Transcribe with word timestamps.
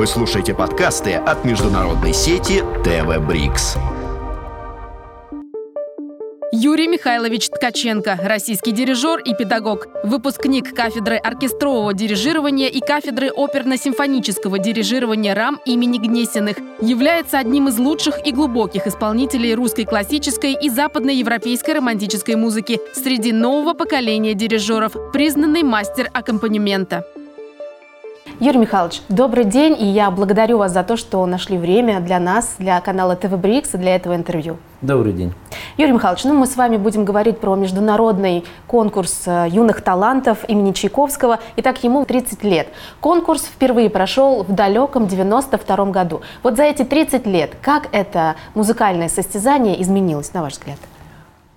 Вы 0.00 0.06
слушаете 0.06 0.54
подкасты 0.54 1.12
от 1.12 1.44
международной 1.44 2.14
сети 2.14 2.64
ТВ 2.84 3.18
Брикс. 3.28 3.76
Юрий 6.52 6.88
Михайлович 6.88 7.50
Ткаченко, 7.50 8.18
российский 8.22 8.72
дирижер 8.72 9.18
и 9.18 9.34
педагог, 9.34 9.88
выпускник 10.02 10.74
кафедры 10.74 11.16
оркестрового 11.16 11.92
дирижирования 11.92 12.68
и 12.68 12.80
кафедры 12.80 13.28
оперно-симфонического 13.28 14.58
дирижирования 14.58 15.34
РАМ 15.34 15.60
имени 15.66 15.98
Гнесиных, 15.98 16.56
является 16.80 17.38
одним 17.38 17.68
из 17.68 17.76
лучших 17.76 18.26
и 18.26 18.32
глубоких 18.32 18.86
исполнителей 18.86 19.52
русской 19.52 19.84
классической 19.84 20.54
и 20.54 20.70
западноевропейской 20.70 21.74
романтической 21.74 22.36
музыки 22.36 22.80
среди 22.94 23.32
нового 23.32 23.74
поколения 23.74 24.32
дирижеров, 24.32 24.94
признанный 25.12 25.62
мастер 25.62 26.08
аккомпанемента. 26.14 27.04
Юрий 28.40 28.58
Михайлович, 28.58 29.02
добрый 29.10 29.44
день, 29.44 29.76
и 29.78 29.84
я 29.84 30.10
благодарю 30.10 30.56
вас 30.56 30.72
за 30.72 30.82
то, 30.82 30.96
что 30.96 31.26
нашли 31.26 31.58
время 31.58 32.00
для 32.00 32.18
нас, 32.18 32.54
для 32.58 32.80
канала 32.80 33.14
ТВ 33.14 33.36
Брикс 33.36 33.74
и 33.74 33.76
для 33.76 33.94
этого 33.94 34.16
интервью. 34.16 34.56
Добрый 34.80 35.12
день. 35.12 35.34
Юрий 35.76 35.92
Михайлович, 35.92 36.24
ну 36.24 36.32
мы 36.32 36.46
с 36.46 36.56
вами 36.56 36.78
будем 36.78 37.04
говорить 37.04 37.38
про 37.38 37.54
международный 37.54 38.46
конкурс 38.66 39.24
э, 39.26 39.48
юных 39.50 39.82
талантов 39.82 40.48
имени 40.48 40.72
Чайковского. 40.72 41.38
Итак, 41.56 41.84
ему 41.84 42.06
30 42.06 42.42
лет. 42.42 42.68
Конкурс 43.00 43.42
впервые 43.42 43.90
прошел 43.90 44.42
в 44.42 44.54
далеком 44.54 45.06
92 45.06 45.84
году. 45.90 46.22
Вот 46.42 46.56
за 46.56 46.62
эти 46.62 46.82
30 46.82 47.26
лет 47.26 47.56
как 47.60 47.88
это 47.92 48.36
музыкальное 48.54 49.10
состязание 49.10 49.82
изменилось, 49.82 50.32
на 50.32 50.40
ваш 50.40 50.54
взгляд? 50.54 50.78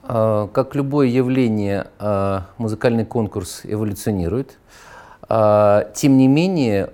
А, 0.03 0.49
как 0.49 0.75
любое 0.75 1.07
явление, 1.07 1.87
а, 1.97 2.47
музыкальный 2.57 3.05
конкурс 3.05 3.61
эволюционирует. 3.63 4.57
А, 5.29 5.89
тем 5.95 6.17
не 6.17 6.27
менее, 6.27 6.89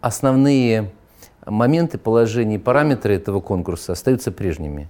основные 0.00 0.90
моменты, 1.46 1.98
положения 1.98 2.58
параметры 2.58 3.14
этого 3.14 3.40
конкурса 3.40 3.92
остаются 3.92 4.32
прежними. 4.32 4.88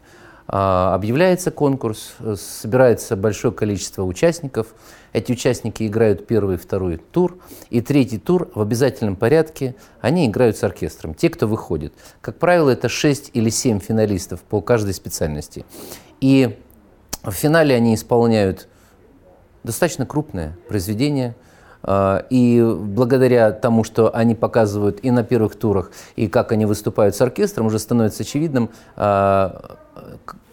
А, 0.53 0.95
объявляется 0.95 1.53
конкурс, 1.53 2.14
э, 2.19 2.34
собирается 2.36 3.17
большое 3.17 3.55
количество 3.55 4.03
участников. 4.03 4.75
Эти 5.12 5.30
участники 5.30 5.86
играют 5.86 6.27
первый 6.27 6.56
и 6.56 6.58
второй 6.58 6.97
тур. 6.97 7.39
И 7.70 7.80
третий 7.80 8.19
тур 8.19 8.50
в 8.55 8.61
обязательном 8.61 9.14
порядке 9.14 9.77
они 10.00 10.27
играют 10.27 10.56
с 10.56 10.64
оркестром. 10.64 11.14
Те, 11.14 11.30
кто 11.30 11.47
выходит. 11.47 11.95
Как 12.20 12.36
правило, 12.39 12.69
это 12.70 12.89
6 12.89 13.30
или 13.33 13.48
7 13.48 13.78
финалистов 13.78 14.41
по 14.41 14.61
каждой 14.61 14.92
специальности. 14.92 15.64
И 16.20 16.58
в 17.23 17.30
финале 17.30 17.77
они 17.77 17.95
исполняют 17.95 18.67
достаточно 19.62 20.05
крупное 20.05 20.56
произведение– 20.69 21.36
и 21.89 22.77
благодаря 22.78 23.53
тому, 23.53 23.84
что 23.84 24.14
они 24.14 24.34
показывают 24.34 25.00
и 25.03 25.11
на 25.11 25.23
первых 25.23 25.56
турах, 25.56 25.91
и 26.17 26.28
как 26.28 26.53
они 26.53 26.67
выступают 26.67 27.17
с 27.17 27.20
оркестром, 27.20 27.67
уже 27.67 27.78
становится 27.78 28.23
очевидным 28.23 28.70
а, 28.97 29.77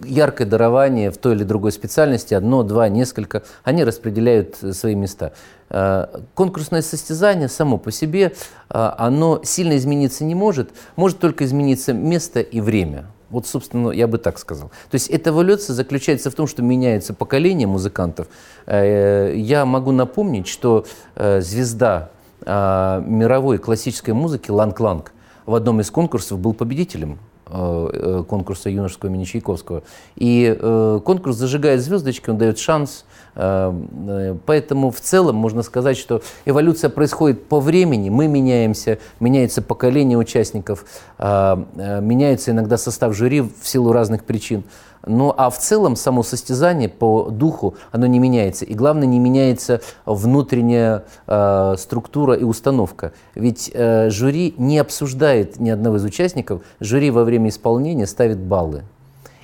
яркое 0.01 0.47
дарование 0.47 1.11
в 1.11 1.17
той 1.17 1.35
или 1.35 1.43
другой 1.43 1.71
специальности, 1.71 2.33
одно, 2.33 2.63
два, 2.63 2.87
несколько, 2.89 3.43
они 3.63 3.83
распределяют 3.83 4.55
свои 4.71 4.95
места. 4.95 5.33
А, 5.69 6.21
конкурсное 6.33 6.81
состязание 6.81 7.49
само 7.49 7.77
по 7.77 7.91
себе, 7.91 8.33
оно 8.69 9.41
сильно 9.43 9.75
измениться 9.77 10.23
не 10.23 10.35
может, 10.35 10.69
может 10.95 11.19
только 11.19 11.45
измениться 11.45 11.93
место 11.93 12.39
и 12.39 12.61
время. 12.61 13.05
Вот, 13.29 13.45
собственно, 13.45 13.91
я 13.91 14.07
бы 14.07 14.17
так 14.17 14.39
сказал. 14.39 14.69
То 14.89 14.95
есть 14.95 15.09
эта 15.09 15.31
эволюция 15.31 15.73
заключается 15.73 16.31
в 16.31 16.33
том, 16.33 16.47
что 16.47 16.61
меняется 16.61 17.13
поколение 17.13 17.67
музыкантов. 17.67 18.27
Э, 18.65 19.33
я 19.35 19.65
могу 19.65 19.91
напомнить, 19.91 20.47
что 20.47 20.85
э, 21.15 21.41
звезда 21.41 22.11
а, 22.45 23.01
мировой 23.01 23.57
классической 23.57 24.13
музыки 24.13 24.51
Ланг 24.51 24.79
Ланг 24.79 25.11
в 25.45 25.55
одном 25.55 25.81
из 25.81 25.89
конкурсов 25.91 26.39
был 26.39 26.53
победителем 26.53 27.19
Э, 27.49 28.23
конкурса 28.27 28.69
юношеского 28.69 29.09
имени 29.09 29.23
Чайковского. 29.23 29.83
И 30.15 30.57
э, 30.59 30.99
конкурс 31.05 31.37
зажигает 31.37 31.81
звездочки, 31.81 32.29
он 32.29 32.37
дает 32.37 32.59
шанс. 32.59 33.05
Э, 33.37 34.35
поэтому 34.45 34.91
в 34.91 34.99
целом 34.99 35.35
можно 35.35 35.61
сказать, 35.63 35.97
что 35.97 36.21
эволюция 36.45 36.89
происходит 36.89 37.47
по 37.47 37.59
времени, 37.59 38.09
мы 38.09 38.27
меняемся, 38.27 38.97
меняется 39.19 39.61
поколение 39.61 40.17
участников, 40.17 40.85
меняется 41.19 42.51
иногда 42.51 42.77
состав 42.77 43.15
жюри 43.15 43.41
в 43.41 43.51
силу 43.63 43.91
разных 43.91 44.23
причин. 44.23 44.63
Ну 45.07 45.33
а 45.35 45.49
в 45.49 45.57
целом 45.57 45.95
само 45.95 46.23
состязание 46.23 46.89
по 46.89 47.29
духу, 47.29 47.75
оно 47.91 48.07
не 48.07 48.19
меняется. 48.19 48.65
И 48.65 48.73
главное, 48.73 49.07
не 49.07 49.19
меняется 49.19 49.81
внутренняя 50.05 51.05
э, 51.27 51.75
структура 51.77 52.33
и 52.33 52.43
установка. 52.43 53.13
Ведь 53.35 53.71
э, 53.73 54.09
жюри 54.09 54.53
не 54.57 54.79
обсуждает 54.79 55.59
ни 55.59 55.69
одного 55.69 55.97
из 55.97 56.03
участников, 56.03 56.61
жюри 56.79 57.11
во 57.11 57.23
время 57.23 57.49
исполнения 57.49 58.07
ставит 58.07 58.37
баллы. 58.37 58.83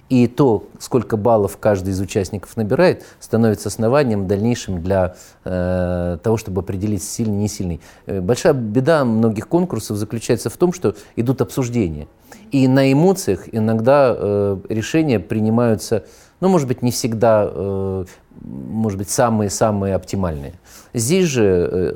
И 0.10 0.28
то, 0.28 0.68
сколько 0.80 1.18
баллов 1.18 1.58
каждый 1.58 1.92
из 1.92 2.00
участников 2.00 2.56
набирает, 2.58 3.04
становится 3.20 3.70
основанием 3.70 4.28
дальнейшим 4.28 4.82
для 4.82 5.16
э, 5.46 6.18
того, 6.22 6.38
чтобы 6.38 6.62
определить 6.62 7.04
сильный, 7.04 7.38
не 7.38 7.48
сильный. 7.48 7.82
Э, 8.06 8.22
большая 8.22 8.54
беда 8.54 9.06
многих 9.06 9.48
конкурсов 9.48 9.98
заключается 9.98 10.50
в 10.50 10.58
том, 10.58 10.74
что 10.74 10.96
идут 11.16 11.42
обсуждения. 11.42 12.08
И 12.52 12.68
на 12.68 12.92
эмоциях 12.92 13.46
иногда 13.52 14.16
э, 14.16 14.58
решения 14.70 15.20
принимаются, 15.20 16.04
ну, 16.44 16.50
может 16.50 16.68
быть, 16.68 16.82
не 16.82 16.92
всегда, 16.92 17.50
э, 17.50 18.06
может 18.42 18.98
быть, 19.00 19.10
самые-самые 19.10 19.96
оптимальные. 19.96 20.56
Здесь 20.94 21.30
же 21.30 21.96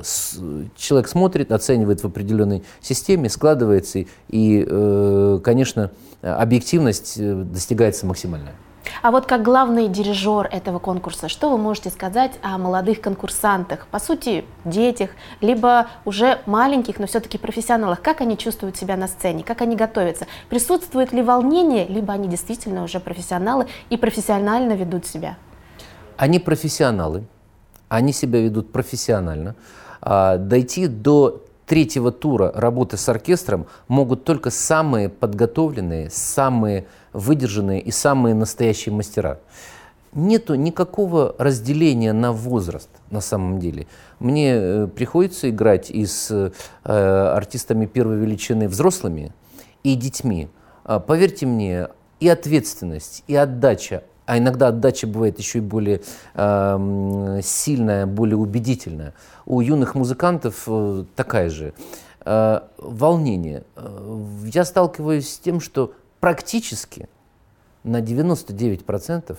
человек 0.74 1.08
смотрит, 1.08 1.52
оценивает 1.52 2.02
в 2.02 2.06
определенной 2.06 2.62
системе, 2.80 3.28
складывается, 3.28 4.06
и, 4.30 4.66
э, 4.66 5.40
конечно, 5.44 5.90
объективность 6.22 7.22
достигается 7.52 8.06
максимальная. 8.06 8.54
А 9.02 9.10
вот 9.10 9.26
как 9.26 9.42
главный 9.42 9.88
дирижер 9.88 10.48
этого 10.50 10.78
конкурса, 10.78 11.28
что 11.28 11.50
вы 11.50 11.58
можете 11.58 11.90
сказать 11.90 12.32
о 12.42 12.58
молодых 12.58 13.00
конкурсантах, 13.00 13.86
по 13.88 13.98
сути, 13.98 14.44
детях, 14.64 15.10
либо 15.40 15.88
уже 16.04 16.40
маленьких, 16.46 16.98
но 16.98 17.06
все-таки 17.06 17.38
профессионалах? 17.38 18.02
Как 18.02 18.20
они 18.20 18.36
чувствуют 18.36 18.76
себя 18.76 18.96
на 18.96 19.08
сцене, 19.08 19.44
как 19.44 19.62
они 19.62 19.76
готовятся? 19.76 20.26
Присутствует 20.48 21.12
ли 21.12 21.22
волнение, 21.22 21.86
либо 21.86 22.12
они 22.12 22.28
действительно 22.28 22.82
уже 22.82 23.00
профессионалы 23.00 23.66
и 23.90 23.96
профессионально 23.96 24.72
ведут 24.72 25.06
себя? 25.06 25.36
Они 26.16 26.38
профессионалы, 26.38 27.24
они 27.88 28.12
себя 28.12 28.40
ведут 28.40 28.72
профессионально. 28.72 29.54
А, 30.00 30.36
дойти 30.36 30.86
до 30.86 31.44
третьего 31.68 32.10
тура 32.10 32.50
работы 32.54 32.96
с 32.96 33.08
оркестром 33.08 33.66
могут 33.86 34.24
только 34.24 34.50
самые 34.50 35.08
подготовленные, 35.08 36.10
самые 36.10 36.86
выдержанные 37.18 37.80
и 37.80 37.90
самые 37.90 38.34
настоящие 38.34 38.94
мастера. 38.94 39.40
Нету 40.12 40.54
никакого 40.54 41.34
разделения 41.38 42.12
на 42.12 42.32
возраст 42.32 42.88
на 43.10 43.20
самом 43.20 43.58
деле. 43.58 43.86
Мне 44.20 44.52
э, 44.54 44.86
приходится 44.86 45.50
играть 45.50 45.90
и 45.90 46.06
с 46.06 46.30
э, 46.30 47.32
артистами 47.36 47.86
первой 47.86 48.16
величины 48.16 48.68
взрослыми 48.68 49.32
и 49.82 49.94
детьми. 49.94 50.48
А, 50.84 50.98
поверьте 50.98 51.44
мне, 51.44 51.88
и 52.20 52.28
ответственность, 52.28 53.22
и 53.26 53.36
отдача, 53.36 54.02
а 54.24 54.38
иногда 54.38 54.68
отдача 54.68 55.06
бывает 55.06 55.38
еще 55.38 55.58
и 55.58 55.62
более 55.62 56.00
э, 56.34 57.40
сильная, 57.42 58.06
более 58.06 58.36
убедительная. 58.36 59.14
У 59.46 59.60
юных 59.60 59.94
музыкантов 59.94 60.64
э, 60.66 61.04
такая 61.16 61.50
же. 61.50 61.74
Э, 62.24 62.60
волнение. 62.76 63.64
Э, 63.76 64.26
я 64.52 64.64
сталкиваюсь 64.64 65.28
с 65.28 65.38
тем, 65.38 65.60
что 65.60 65.92
практически 66.20 67.08
на 67.84 68.00
99%, 68.00 69.38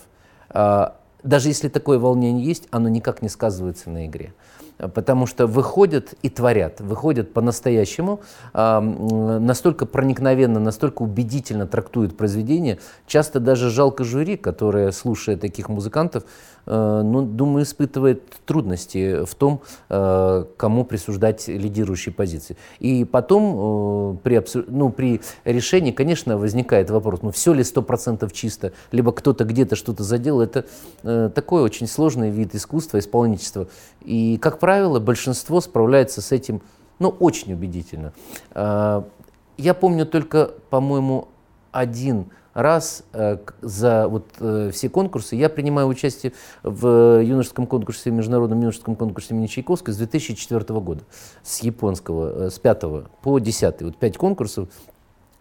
а, 0.49 0.95
даже 1.23 1.49
если 1.49 1.69
такое 1.69 1.99
волнение 1.99 2.45
есть, 2.45 2.67
оно 2.71 2.89
никак 2.89 3.21
не 3.21 3.29
сказывается 3.29 3.89
на 3.89 4.05
игре 4.05 4.33
потому 4.79 5.25
что 5.25 5.45
выходят 5.45 6.13
и 6.21 6.29
творят, 6.29 6.79
выходят 6.79 7.33
по-настоящему, 7.33 8.21
э, 8.53 8.79
настолько 8.79 9.85
проникновенно, 9.85 10.59
настолько 10.59 11.01
убедительно 11.01 11.67
трактуют 11.67 12.15
произведение. 12.15 12.79
Часто 13.05 13.39
даже 13.39 13.69
жалко 13.69 14.03
жюри, 14.03 14.37
которое, 14.37 14.91
слушая 14.91 15.35
таких 15.35 15.67
музыкантов, 15.67 16.23
ну, 16.65 17.21
думаю, 17.21 17.63
испытывает 17.63 18.23
трудности 18.45 19.23
в 19.25 19.35
том, 19.35 19.61
э, 19.89 20.45
кому 20.57 20.83
присуждать 20.83 21.47
лидирующие 21.47 22.13
позиции. 22.13 22.57
И 22.79 23.05
потом 23.05 24.15
э, 24.15 24.17
при, 24.23 24.43
ну, 24.67 24.89
при 24.89 25.21
решении, 25.45 25.91
конечно, 25.91 26.37
возникает 26.37 26.89
вопрос, 26.89 27.21
ну 27.21 27.31
все 27.31 27.53
ли 27.53 27.63
100% 27.63 28.31
чисто, 28.33 28.73
либо 28.91 29.11
кто-то 29.11 29.45
где-то 29.45 29.75
что-то 29.75 30.03
задел. 30.03 30.41
Это 30.41 30.65
э, 31.03 31.29
такой 31.33 31.61
очень 31.61 31.87
сложный 31.87 32.29
вид 32.29 32.55
искусства, 32.55 32.99
исполнительства. 32.99 33.67
И, 34.01 34.37
как 34.37 34.59
правило, 34.59 34.99
большинство 34.99 35.61
справляется 35.61 36.21
с 36.21 36.31
этим, 36.31 36.61
ну, 36.99 37.09
очень 37.09 37.53
убедительно. 37.53 38.13
Я 38.53 39.73
помню 39.73 40.05
только, 40.05 40.51
по-моему, 40.69 41.27
один 41.71 42.27
раз 42.53 43.03
э, 43.13 43.37
за 43.61 44.07
вот 44.07 44.25
э, 44.39 44.71
все 44.73 44.89
конкурсы. 44.89 45.35
Я 45.35 45.49
принимаю 45.49 45.87
участие 45.87 46.33
в 46.63 47.21
юношеском 47.21 47.67
конкурсе, 47.67 48.11
международном 48.11 48.59
юношеском 48.59 48.95
конкурсе 48.95 49.33
имени 49.33 49.47
Чайковской 49.47 49.93
с 49.93 49.97
2004 49.97 50.79
года, 50.79 51.03
с 51.43 51.59
японского, 51.59 52.47
э, 52.47 52.49
с 52.49 52.59
5 52.59 52.83
по 53.21 53.39
10. 53.39 53.81
Вот 53.81 53.97
5 53.97 54.17
конкурсов 54.17 54.69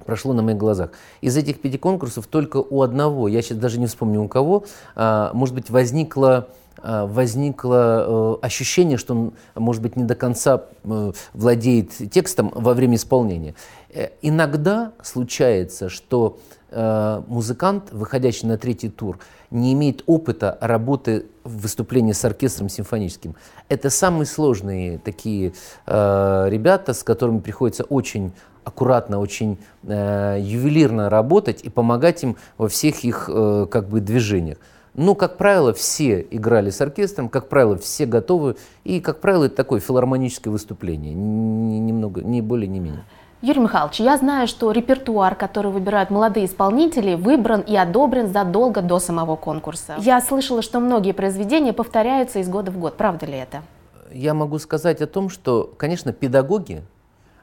прошло 0.04 0.32
на 0.32 0.42
моих 0.42 0.58
глазах. 0.58 0.90
Из 1.20 1.36
этих 1.36 1.60
пяти 1.60 1.78
конкурсов 1.78 2.26
только 2.26 2.58
у 2.58 2.82
одного, 2.82 3.28
я 3.28 3.42
сейчас 3.42 3.58
даже 3.58 3.78
не 3.78 3.86
вспомню 3.86 4.22
у 4.22 4.28
кого, 4.28 4.64
а, 4.94 5.30
может 5.34 5.54
быть, 5.54 5.70
возникло 5.70 6.48
а, 6.80 7.06
возникло 7.06 8.38
э, 8.40 8.46
ощущение, 8.46 8.98
что 8.98 9.14
он, 9.14 9.32
может 9.56 9.82
быть, 9.82 9.96
не 9.96 10.04
до 10.04 10.14
конца 10.14 10.62
э, 10.84 11.12
владеет 11.32 11.90
текстом 12.12 12.52
во 12.54 12.72
время 12.72 12.94
исполнения. 12.94 13.56
Э, 13.92 14.10
иногда 14.22 14.92
случается, 15.02 15.88
что 15.88 16.38
музыкант, 16.70 17.93
выходящий 17.93 18.47
на 18.47 18.59
третий 18.59 18.91
тур, 18.91 19.19
не 19.50 19.73
имеет 19.73 20.03
опыта 20.06 20.59
работы 20.61 21.26
в 21.44 21.62
выступлении 21.62 22.12
с 22.12 22.25
оркестром 22.25 22.69
симфоническим. 22.69 23.35
Это 23.69 23.88
самые 23.91 24.26
сложные 24.26 24.99
такие 24.99 25.55
ребята, 25.87 26.93
с 26.93 27.03
которыми 27.03 27.41
приходится 27.41 27.85
очень 27.85 28.32
аккуратно, 28.65 29.19
очень 29.19 29.59
ювелирно 29.82 31.09
работать 31.09 31.62
и 31.62 31.70
помогать 31.70 32.23
им 32.23 32.37
во 32.59 32.69
всех 32.69 33.05
их 33.05 33.31
как 33.70 33.88
бы 33.88 34.00
движениях. 34.00 34.59
Но, 34.94 35.15
как 35.15 35.37
правило, 35.37 35.73
все 35.73 36.26
играли 36.31 36.70
с 36.70 36.81
оркестром, 36.81 37.29
как 37.29 37.49
правило, 37.49 37.79
все 37.79 38.05
готовы. 38.05 38.56
И, 38.85 39.00
как 39.00 39.20
правило, 39.20 39.44
это 39.44 39.55
такое 39.55 39.81
филармоническое 39.81 40.50
выступление, 40.50 41.15
немного, 41.15 42.20
не 42.20 42.43
более, 42.43 42.67
не 42.67 42.81
менее. 42.81 43.05
Юрий 43.40 43.61
Михайлович, 43.61 44.00
я 44.00 44.17
знаю, 44.17 44.49
что 44.49 44.73
репертуар, 44.73 45.37
который 45.37 45.70
выбирают 45.70 46.11
молодые 46.11 46.46
исполнители, 46.46 47.14
выбран 47.14 47.61
и 47.61 47.76
одобрен 47.76 48.26
задолго 48.26 48.82
до 48.82 48.99
самого 48.99 49.37
конкурса. 49.37 49.94
Я 49.99 50.20
слышала, 50.20 50.61
что 50.61 50.81
многие 50.81 51.12
произведения 51.12 51.73
повторяются 51.73 52.40
из 52.40 52.49
года 52.49 52.73
в 52.73 52.79
год. 52.79 52.96
Правда 52.96 53.26
ли 53.26 53.35
это? 53.35 53.62
Я 54.11 54.35
могу 54.35 54.58
сказать 54.58 55.00
о 55.02 55.06
том, 55.06 55.29
что, 55.29 55.73
конечно, 55.76 56.12
педагоги, 56.12 56.82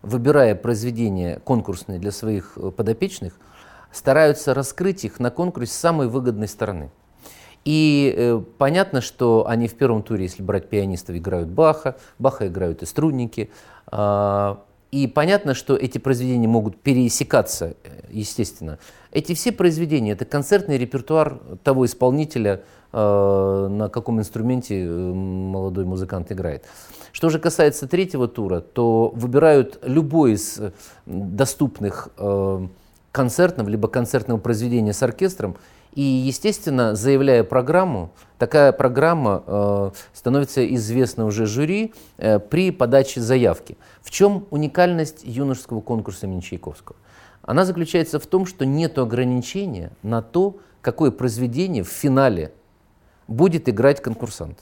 выбирая 0.02 0.54
произведения 0.56 1.40
конкурсные 1.46 1.98
для 1.98 2.12
своих 2.12 2.58
э, 2.58 2.72
подопечных, 2.72 3.38
стараются 3.94 4.54
раскрыть 4.54 5.06
их 5.06 5.22
на 5.22 5.32
конкурсе 5.32 5.72
с 5.72 5.78
самой 5.78 6.10
выгодной 6.10 6.50
стороны. 6.50 6.92
И 7.64 8.14
э, 8.18 8.42
понятно, 8.58 9.00
что 9.00 9.48
они 9.48 9.70
в 9.70 9.76
первом 9.76 10.04
туре, 10.04 10.24
если 10.24 10.44
брать 10.44 10.70
пианистов, 10.70 11.16
играют 11.16 11.48
Баха, 11.48 11.96
Баха 12.20 12.48
играют 12.48 12.84
и 12.84 12.86
струнники. 12.86 13.50
Э, 13.92 14.58
и 14.96 15.08
понятно, 15.08 15.54
что 15.54 15.76
эти 15.76 15.98
произведения 15.98 16.48
могут 16.48 16.78
пересекаться, 16.78 17.76
э, 17.84 17.90
естественно. 18.12 18.80
Эти 19.12 19.34
все 19.34 19.52
произведения– 19.52 20.12
это 20.14 20.24
концертный 20.24 20.78
репертуар 20.78 21.38
того 21.66 21.86
исполнителя, 21.86 22.64
э, 22.94 23.68
на 23.70 23.90
каком 23.90 24.20
инструменте 24.20 24.86
э, 24.86 24.88
молодой 24.88 25.84
музыкант 25.84 26.32
играет. 26.32 26.64
Что 27.12 27.30
же 27.30 27.40
касается 27.40 27.90
третьего 27.90 28.30
тура, 28.30 28.62
то 28.62 29.12
выбирают 29.14 29.80
любой 29.84 30.34
из 30.34 30.62
доступных 31.06 32.10
концертного 33.12 33.70
либо 33.70 33.88
концертного 33.88 34.38
произведения 34.38 34.94
с 34.94 35.04
оркестром 35.04 35.56
и, 35.96 36.02
естественно, 36.02 36.94
заявляя 36.94 37.44
программу, 37.46 38.12
такая 38.38 38.74
программа 38.74 39.44
э, 39.48 39.92
становится 40.14 40.66
известна 40.76 41.26
уже 41.26 41.46
жюри 41.46 41.94
э, 42.18 42.40
при 42.40 42.72
подаче 42.72 43.22
заявки. 43.22 43.78
В 44.02 44.12
чем 44.12 44.46
уникальность 44.52 45.22
юношеского 45.24 45.80
конкурса 45.80 46.28
имени? 46.28 46.44
Она 47.44 47.64
заключается 47.64 48.20
в 48.20 48.28
том, 48.28 48.46
что 48.46 48.66
нет 48.66 48.98
ограничения 48.98 49.92
на 50.04 50.22
то, 50.22 50.58
какое 50.82 51.12
произведение 51.12 51.84
в 51.84 51.88
финале 51.88 52.52
будет 53.28 53.70
играть 53.70 54.02
конкурсант. 54.02 54.60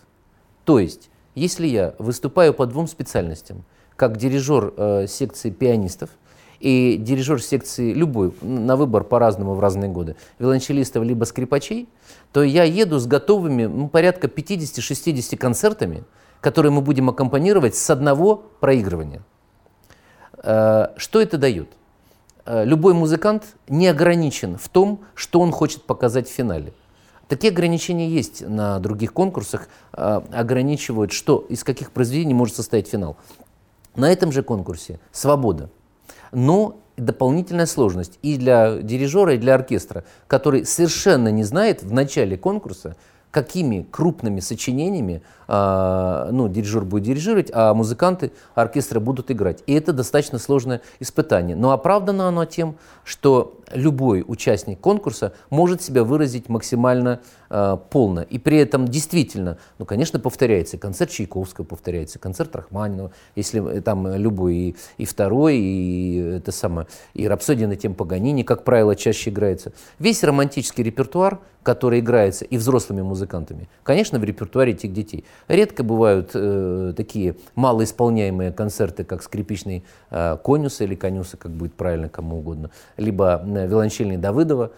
То 0.66 0.78
есть, 0.78 1.10
если 1.34 1.66
я 1.66 1.96
выступаю 1.98 2.54
по 2.54 2.68
двум 2.68 2.88
специальностям, 2.88 3.64
как 3.96 4.18
дирижер 4.18 4.74
э, 4.78 5.08
секции 5.08 5.50
пианистов– 5.50 6.12
и 6.64 6.96
дирижер 6.96 7.44
секции 7.44 7.92
любой, 7.92 8.34
на 8.42 8.78
выбор 8.78 9.04
по-разному 9.04 9.54
в 9.54 9.60
разные 9.60 9.90
годы, 9.90 10.16
виолончелистов 10.40 11.04
либо 11.04 11.26
скрипачей, 11.26 11.90
то 12.32 12.42
я 12.42 12.64
еду 12.64 13.00
с 13.00 13.06
готовыми 13.06 13.66
ну, 13.66 13.90
порядка 13.90 14.28
50-60 14.28 15.36
концертами, 15.36 16.06
которые 16.40 16.72
мы 16.72 16.80
будем 16.80 17.10
аккомпанировать 17.10 17.76
с 17.76 17.90
одного 17.90 18.46
проигрывания. 18.62 19.22
Э, 20.38 20.88
что 20.96 21.20
это 21.20 21.38
дает? 21.38 21.68
Э, 22.46 22.64
любой 22.64 22.94
музыкант 22.94 23.44
не 23.68 23.90
ограничен 23.90 24.58
в 24.58 24.70
том, 24.70 25.02
что 25.16 25.42
он 25.42 25.52
хочет 25.52 25.84
показать 25.84 26.30
в 26.30 26.32
финале. 26.32 26.72
Такие 27.28 27.52
ограничения 27.52 28.08
есть 28.08 28.40
на 28.40 28.80
других 28.80 29.12
конкурсах, 29.12 29.68
э, 29.92 30.22
ограничивают, 30.32 31.12
что 31.12 31.46
из 31.50 31.66
каких 31.66 31.92
произведений 31.92 32.34
может 32.34 32.56
состоять 32.56 32.88
финал. 32.88 33.18
На 33.98 34.10
этом 34.10 34.32
же 34.32 34.44
конкурсе 34.44 35.02
свобода 35.12 35.70
но 36.34 36.80
дополнительная 36.98 37.66
сложность 37.66 38.20
и 38.22 38.38
для 38.38 38.78
дирижера, 38.78 39.36
и 39.36 39.38
для 39.38 39.56
оркестра, 39.56 40.04
который 40.28 40.66
совершенно 40.66 41.30
не 41.30 41.44
знает 41.44 41.84
в 41.84 41.92
начале 41.92 42.38
конкурса, 42.38 42.96
какими 43.34 43.82
крупными 43.90 44.40
сочинениями 44.42 45.24
э, 45.48 46.28
ну, 46.32 46.48
дирижер 46.48 46.86
будет 46.86 47.04
дирижировать, 47.04 47.50
а 47.52 47.74
музыканты 47.74 48.32
оркестра 48.54 49.00
будут 49.00 49.32
играть. 49.32 49.64
И 49.66 49.74
это 49.74 49.92
достаточно 49.92 50.38
сложное 50.38 50.82
испытание. 51.00 51.56
Но 51.56 51.72
оправдано 51.72 52.28
оно 52.28 52.46
тем, 52.46 52.76
что 53.04 53.60
любой 53.74 54.24
участник 54.26 54.80
конкурса 54.80 55.34
может 55.50 55.82
себя 55.82 56.04
выразить 56.04 56.48
максимально 56.48 57.22
э, 57.54 57.78
полно. 57.90 58.24
И 58.24 58.40
при 58.40 58.58
этом 58.58 58.88
действительно, 58.88 59.58
ну, 59.78 59.86
конечно, 59.86 60.20
повторяется 60.20 60.78
концерт 60.78 61.12
Чайковского, 61.12 61.66
повторяется 61.66 62.20
концерт 62.20 62.56
Рахманинова, 62.56 63.12
если 63.36 63.80
там 63.82 64.14
любой, 64.16 64.56
и, 64.56 64.76
и 64.98 65.06
второй, 65.06 65.58
и 65.58 66.18
это 66.38 66.52
самое, 66.52 66.88
и 67.14 67.28
рапсодия 67.28 67.68
на 67.68 67.76
тем 67.76 67.94
Паганини, 67.94 68.44
как 68.44 68.64
правило, 68.64 68.96
чаще 68.96 69.30
играется. 69.30 69.72
Весь 70.00 70.24
романтический 70.24 70.84
репертуар, 70.84 71.40
который 71.64 72.00
играется 72.00 72.46
и 72.46 72.58
взрослыми 72.58 73.02
музыкантами, 73.02 73.70
конечно, 73.84 74.20
в 74.20 74.24
репертуаре 74.24 74.74
этих 74.74 74.94
детей. 74.94 75.24
Редко 75.48 75.84
бывают 75.84 76.32
э, 76.34 76.94
такие 76.96 77.36
малоисполняемые 77.56 78.52
концерты, 78.52 79.04
как 79.04 79.24
скрипичный 79.24 79.84
э, 80.12 80.38
конюс 80.44 80.82
или 80.82 80.96
конюса, 80.96 81.38
как 81.38 81.52
будет 81.52 81.74
правильно 81.74 82.10
кому 82.10 82.40
угодно, 82.40 82.70
либо 82.98 83.42
э, 83.46 83.68
виолончельный 83.68 84.18
Давыдова. 84.18 84.72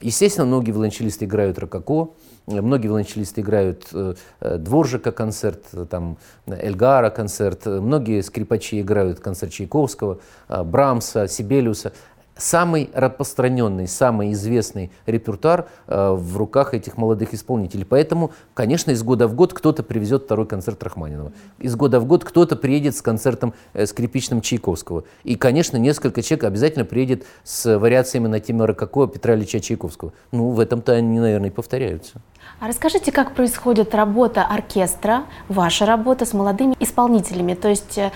Естественно, 0.00 0.46
многие 0.46 0.72
виолончелисты 0.72 1.24
играют 1.24 1.58
рококо, 1.58 2.14
многие 2.46 2.88
виолончелисты 2.88 3.40
играют 3.40 3.86
э, 3.92 4.14
э 4.40 4.58
Дворжика 4.58 5.12
концерт, 5.12 5.64
там, 5.90 6.18
Эльгара 6.46 7.10
концерт, 7.10 7.66
многие 7.66 8.22
скрипачи 8.22 8.80
играют 8.80 9.20
концерт 9.20 9.52
Чайковского, 9.52 10.18
э, 10.48 10.62
Брамса, 10.62 11.28
Сибелиуса 11.28 11.92
самый 12.36 12.90
распространенный, 12.94 13.86
самый 13.86 14.32
известный 14.32 14.90
репертуар 15.06 15.68
э, 15.86 16.10
в 16.12 16.36
руках 16.36 16.74
этих 16.74 16.96
молодых 16.96 17.34
исполнителей. 17.34 17.84
Поэтому, 17.84 18.32
конечно, 18.54 18.90
из 18.90 19.02
года 19.02 19.28
в 19.28 19.34
год 19.34 19.52
кто-то 19.52 19.82
привезет 19.82 20.24
второй 20.24 20.46
концерт 20.46 20.82
Рахманинова. 20.82 21.32
Из 21.58 21.76
года 21.76 22.00
в 22.00 22.06
год 22.06 22.24
кто-то 22.24 22.56
приедет 22.56 22.96
с 22.96 23.02
концертом 23.02 23.54
э, 23.74 23.86
скрипичным 23.86 24.40
Чайковского. 24.40 25.04
И, 25.24 25.36
конечно, 25.36 25.76
несколько 25.76 26.22
человек 26.22 26.44
обязательно 26.44 26.84
приедет 26.84 27.24
с 27.44 27.78
вариациями 27.78 28.28
на 28.28 28.40
тему 28.40 28.66
Рококо 28.66 29.06
Петра 29.06 29.34
Ильича 29.34 29.60
Чайковского. 29.60 30.12
Ну, 30.32 30.50
в 30.50 30.60
этом-то 30.60 30.92
они, 30.92 31.20
наверное, 31.20 31.50
и 31.50 31.52
повторяются. 31.52 32.20
А 32.60 32.68
расскажите, 32.68 33.10
как 33.10 33.34
происходит 33.34 33.94
работа 33.94 34.44
оркестра, 34.44 35.24
ваша 35.48 35.84
работа 35.84 36.24
с 36.24 36.32
молодыми 36.32 36.76
исполнителями? 36.78 37.54
То 37.54 37.68
есть 37.68 37.98
э, 37.98 38.10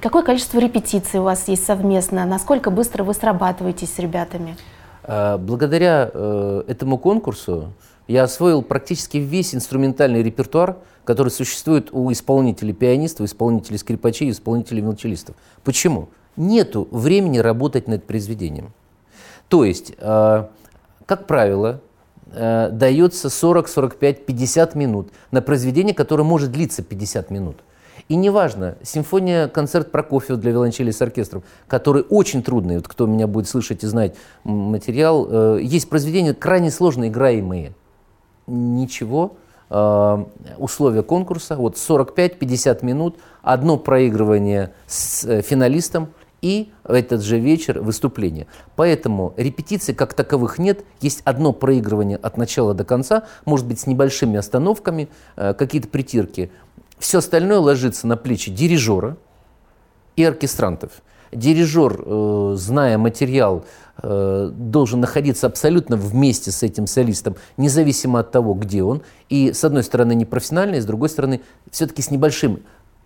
какое 0.00 0.22
количество 0.22 0.58
репетиций 0.58 1.20
у 1.20 1.24
вас 1.24 1.48
есть 1.48 1.66
совместно? 1.66 2.24
Насколько 2.24 2.70
быстро 2.70 3.02
вы 3.02 3.14
срабатываетесь 3.18 3.94
с 3.94 3.98
ребятами? 3.98 4.56
А, 5.02 5.38
благодаря 5.38 6.10
э, 6.12 6.64
этому 6.68 6.98
конкурсу 6.98 7.72
я 8.06 8.24
освоил 8.24 8.62
практически 8.62 9.18
весь 9.18 9.54
инструментальный 9.54 10.22
репертуар, 10.22 10.76
который 11.04 11.30
существует 11.30 11.88
у 11.92 12.12
исполнителей 12.12 12.74
пианистов, 12.74 13.26
исполнителей 13.26 13.78
скрипачей, 13.78 14.30
исполнителей 14.30 14.82
виолончелистов. 14.82 15.36
Почему? 15.64 16.08
Нету 16.36 16.86
времени 16.90 17.38
работать 17.38 17.88
над 17.88 18.04
произведением. 18.04 18.72
То 19.48 19.64
есть, 19.64 19.92
э, 19.98 20.44
как 21.06 21.26
правило, 21.26 21.80
э, 22.32 22.68
дается 22.70 23.30
40, 23.30 23.68
45, 23.68 24.26
50 24.26 24.74
минут 24.74 25.10
на 25.30 25.40
произведение, 25.40 25.94
которое 25.94 26.24
может 26.24 26.52
длиться 26.52 26.82
50 26.82 27.30
минут. 27.30 27.56
И 28.08 28.16
неважно, 28.16 28.76
симфония, 28.82 29.48
концерт 29.48 29.90
Прокофьева 29.90 30.38
для 30.38 30.52
виолончели 30.52 30.90
с 30.90 31.02
оркестром, 31.02 31.42
который 31.66 32.04
очень 32.08 32.42
трудный, 32.42 32.76
вот 32.76 32.88
кто 32.88 33.06
меня 33.06 33.26
будет 33.26 33.48
слышать 33.48 33.82
и 33.84 33.86
знать 33.86 34.14
материал, 34.44 35.26
э, 35.28 35.60
есть 35.62 35.88
произведения 35.88 36.34
крайне 36.34 36.70
сложно 36.70 37.08
играемые. 37.08 37.72
Ничего, 38.46 39.36
э, 39.70 40.24
условия 40.58 41.02
конкурса, 41.02 41.56
вот 41.56 41.76
45-50 41.76 42.82
минут, 42.82 43.18
одно 43.42 43.76
проигрывание 43.76 44.72
с 44.86 45.24
э, 45.24 45.42
финалистом, 45.42 46.08
и 46.40 46.70
этот 46.84 47.22
же 47.22 47.38
вечер 47.38 47.80
выступление. 47.80 48.46
Поэтому 48.76 49.34
репетиций 49.36 49.94
как 49.94 50.14
таковых 50.14 50.58
нет. 50.58 50.84
Есть 51.00 51.20
одно 51.24 51.52
проигрывание 51.52 52.16
от 52.16 52.36
начала 52.36 52.74
до 52.74 52.84
конца, 52.84 53.24
может 53.44 53.66
быть, 53.66 53.80
с 53.80 53.86
небольшими 53.86 54.38
остановками, 54.38 55.08
э, 55.36 55.54
какие-то 55.54 55.88
притирки. 55.88 56.50
Все 56.98 57.18
остальное 57.18 57.58
ложится 57.58 58.06
на 58.06 58.16
плечи 58.16 58.50
дирижера 58.50 59.16
и 60.16 60.24
оркестрантов. 60.24 61.02
Дирижер, 61.30 62.02
э, 62.04 62.54
зная 62.56 62.96
материал, 62.96 63.64
э, 64.02 64.50
должен 64.52 65.00
находиться 65.00 65.46
абсолютно 65.46 65.96
вместе 65.96 66.50
с 66.50 66.62
этим 66.62 66.86
солистом, 66.86 67.36
независимо 67.56 68.20
от 68.20 68.30
того, 68.30 68.54
где 68.54 68.82
он. 68.82 69.02
И, 69.28 69.52
с 69.52 69.62
одной 69.64 69.82
стороны, 69.82 70.14
не 70.14 70.24
профессиональный, 70.24 70.80
с 70.80 70.86
другой 70.86 71.10
стороны, 71.10 71.42
все-таки 71.70 72.00
с 72.00 72.10
небольшим 72.10 72.60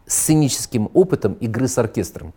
сценическим 0.07 0.91
опытом 0.95 1.35
игры 1.35 1.69
с 1.69 1.79
оркестром. 1.79 2.33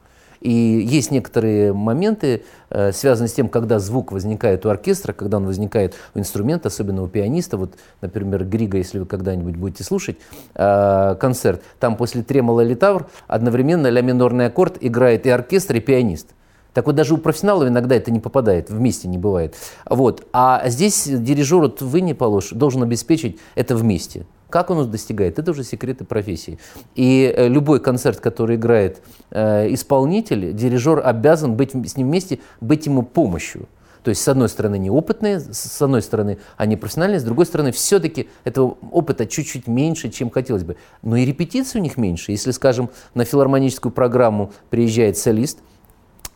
И 0.46 0.52
есть 0.52 1.10
некоторые 1.10 1.74
моменты, 1.74 2.44
э, 2.70 2.92
связанные 2.92 3.30
с 3.30 3.34
тем, 3.34 3.50
когда 3.50 3.80
звук 3.80 4.12
возникает 4.12 4.64
у 4.68 4.70
оркестра, 4.70 5.12
когда 5.12 5.38
он 5.38 5.48
возникает 5.48 5.96
у 6.14 6.20
инструмента, 6.20 6.68
особенно 6.68 7.02
у 7.02 7.08
пианиста. 7.08 7.58
Вот, 7.58 7.74
например, 8.02 8.46
Грига, 8.46 8.78
если 8.78 9.00
вы 9.00 9.08
когда-нибудь 9.08 9.56
будете 9.56 9.84
слушать 9.84 10.18
э, 10.54 11.16
концерт, 11.20 11.64
там 11.80 11.98
после 11.98 12.22
тремола 12.22 12.62
литавр 12.62 13.08
одновременно 13.28 13.88
ля 13.88 14.02
минорный 14.02 14.46
аккорд 14.46 14.78
играет 14.82 15.25
и 15.25 15.32
оркестр, 15.32 15.78
и 15.78 15.80
пианист. 15.80 16.28
Так 16.74 16.86
вот 16.86 16.94
даже 16.94 17.16
у 17.16 17.18
профессионалов 17.18 17.68
иногда 17.68 17.96
это 17.96 18.12
не 18.12 18.20
попадает, 18.20 18.70
вместе 18.70 19.08
не 19.08 19.18
бывает. 19.18 19.56
Вот. 19.90 20.28
А 20.32 20.62
здесь 20.68 21.08
дирижер, 21.08 21.62
вот 21.62 21.82
вы 21.82 22.02
не 22.02 22.14
положь, 22.14 22.50
должен 22.52 22.84
обеспечить 22.84 23.40
это 23.56 23.75
вместе. 23.75 24.28
Как 24.56 24.70
он 24.70 24.90
достигает? 24.90 25.38
Это 25.38 25.52
уже 25.52 25.66
секреты 25.66 26.06
профессии. 26.06 26.60
И 26.96 27.30
э, 27.36 27.50
любой 27.50 27.82
концерт, 27.82 28.22
который 28.22 28.56
играет 28.56 29.02
э, 29.30 29.74
исполнитель, 29.74 30.54
дирижер 30.54 31.06
обязан 31.06 31.56
быть 31.58 31.72
с 31.72 31.98
ним 31.98 32.08
вместе, 32.08 32.40
быть 32.62 32.86
ему 32.86 33.04
помощью. 33.04 33.68
То 34.02 34.12
есть, 34.12 34.22
с 34.22 34.28
одной 34.30 34.48
стороны, 34.48 34.78
неопытные, 34.78 35.42
с 35.42 35.82
одной 35.82 36.02
стороны, 36.02 36.38
они 36.56 36.78
профессиональные, 36.78 37.20
с 37.20 37.24
другой 37.24 37.46
стороны, 37.48 37.74
все-таки 37.74 38.30
этого 38.46 38.78
опыта 38.94 39.26
чуть-чуть 39.26 39.68
меньше, 39.68 40.10
чем 40.10 40.30
хотелось 40.30 40.64
бы. 40.64 40.78
Но 41.02 41.18
и 41.18 41.26
репетиции 41.26 41.78
у 41.78 41.82
них 41.82 41.98
меньше. 41.98 42.32
Если, 42.32 42.52
скажем, 42.52 42.90
на 43.14 43.26
филармоническую 43.26 43.92
программу 43.92 44.54
приезжает 44.70 45.18
солист, 45.18 45.60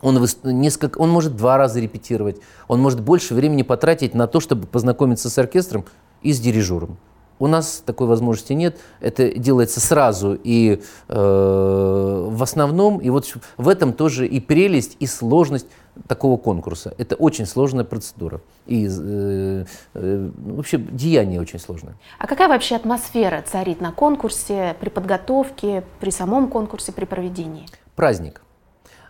он, 0.02 0.22
несколько, 0.44 0.98
он 0.98 1.08
может 1.08 1.36
два 1.36 1.56
раза 1.56 1.80
репетировать, 1.80 2.36
он 2.68 2.82
может 2.82 3.00
больше 3.00 3.32
времени 3.32 3.62
потратить 3.62 4.12
на 4.12 4.26
то, 4.26 4.40
чтобы 4.40 4.66
познакомиться 4.66 5.30
с 5.30 5.38
оркестром 5.38 5.86
и 6.20 6.34
с 6.34 6.38
дирижером. 6.38 6.98
У 7.40 7.46
нас 7.46 7.82
такой 7.84 8.06
возможности 8.06 8.52
нет. 8.52 8.78
Это 9.00 9.36
делается 9.36 9.80
сразу 9.80 10.38
и 10.44 10.82
э, 11.08 12.28
в 12.30 12.42
основном. 12.42 12.98
И 12.98 13.08
вот 13.08 13.34
в 13.56 13.68
этом 13.68 13.94
тоже 13.94 14.28
и 14.28 14.40
прелесть, 14.40 14.96
и 15.00 15.06
сложность 15.06 15.66
такого 16.06 16.36
конкурса. 16.36 16.94
Это 16.98 17.16
очень 17.16 17.46
сложная 17.46 17.84
процедура. 17.84 18.42
И 18.66 18.86
э, 18.86 19.64
э, 19.94 20.30
вообще 20.36 20.76
деяние 20.76 21.40
очень 21.40 21.58
сложное. 21.58 21.94
А 22.18 22.26
какая 22.26 22.48
вообще 22.48 22.76
атмосфера 22.76 23.42
царит 23.42 23.80
на 23.80 23.90
конкурсе, 23.90 24.76
при 24.78 24.90
подготовке, 24.90 25.82
при 25.98 26.10
самом 26.10 26.48
конкурсе, 26.48 26.92
при 26.92 27.06
проведении? 27.06 27.66
Праздник. 27.96 28.42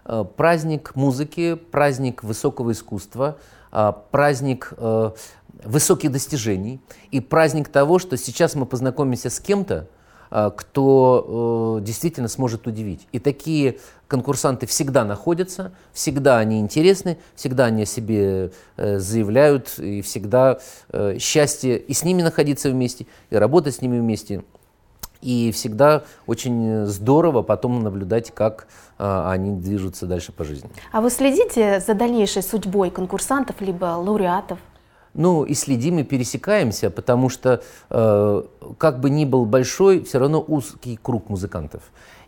Э, 0.05 0.25
праздник 0.37 0.95
музыки, 0.95 1.55
праздник 1.55 2.23
высокого 2.23 2.73
искусства, 2.73 3.39
э, 3.73 3.93
праздник 4.11 4.73
э, 4.77 5.11
высоких 5.65 6.13
достижений 6.13 6.81
и 7.11 7.21
праздник 7.21 7.69
того, 7.69 7.99
что 7.99 8.17
сейчас 8.17 8.55
мы 8.55 8.67
познакомимся 8.67 9.31
с 9.31 9.41
кем-то, 9.41 9.89
а, 10.31 10.51
кто 10.51 11.79
э, 11.81 11.85
действительно 11.85 12.29
сможет 12.29 12.67
удивить. 12.67 13.09
И 13.11 13.19
такие 13.19 13.79
конкурсанты 14.07 14.67
всегда 14.67 15.05
находятся, 15.05 15.73
всегда 15.93 16.39
они 16.39 16.61
интересны, 16.61 17.19
всегда 17.35 17.67
они 17.67 17.83
о 17.83 17.87
себе 17.87 18.53
э, 18.77 18.99
заявляют, 18.99 19.77
и 19.79 20.03
всегда 20.03 20.61
э, 20.91 21.19
счастье 21.19 21.79
и 21.79 21.93
с 21.93 22.05
ними 22.05 22.23
находиться 22.23 22.71
вместе, 22.71 23.07
и 23.31 23.37
работать 23.37 23.75
с 23.75 23.83
ними 23.83 23.99
вместе. 23.99 24.45
И 25.21 25.51
всегда 25.53 26.05
очень 26.27 26.87
здорово 26.87 27.43
потом 27.43 27.83
наблюдать, 27.83 28.31
как 28.31 28.69
они 28.97 29.55
движутся 29.55 30.07
дальше 30.07 30.33
по 30.33 30.45
жизни. 30.45 30.71
А 30.93 31.03
вы 31.03 31.11
следите 31.11 31.81
за 31.81 31.93
дальнейшей 31.93 32.43
судьбой 32.43 32.91
конкурсантов 32.91 33.61
либо 33.61 33.85
лауреатов? 33.85 34.59
Ну, 35.15 35.45
и 35.45 35.55
следим, 35.55 35.99
и 35.99 36.05
пересекаемся, 36.05 36.91
потому 36.91 37.29
что, 37.29 37.63
э, 37.91 38.43
как 38.79 39.01
бы 39.01 39.11
ни 39.11 39.25
был 39.25 39.45
большой, 39.45 40.05
все 40.05 40.19
равно 40.19 40.45
узкий 40.47 40.99
круг 41.03 41.29
музыкантов. 41.29 41.83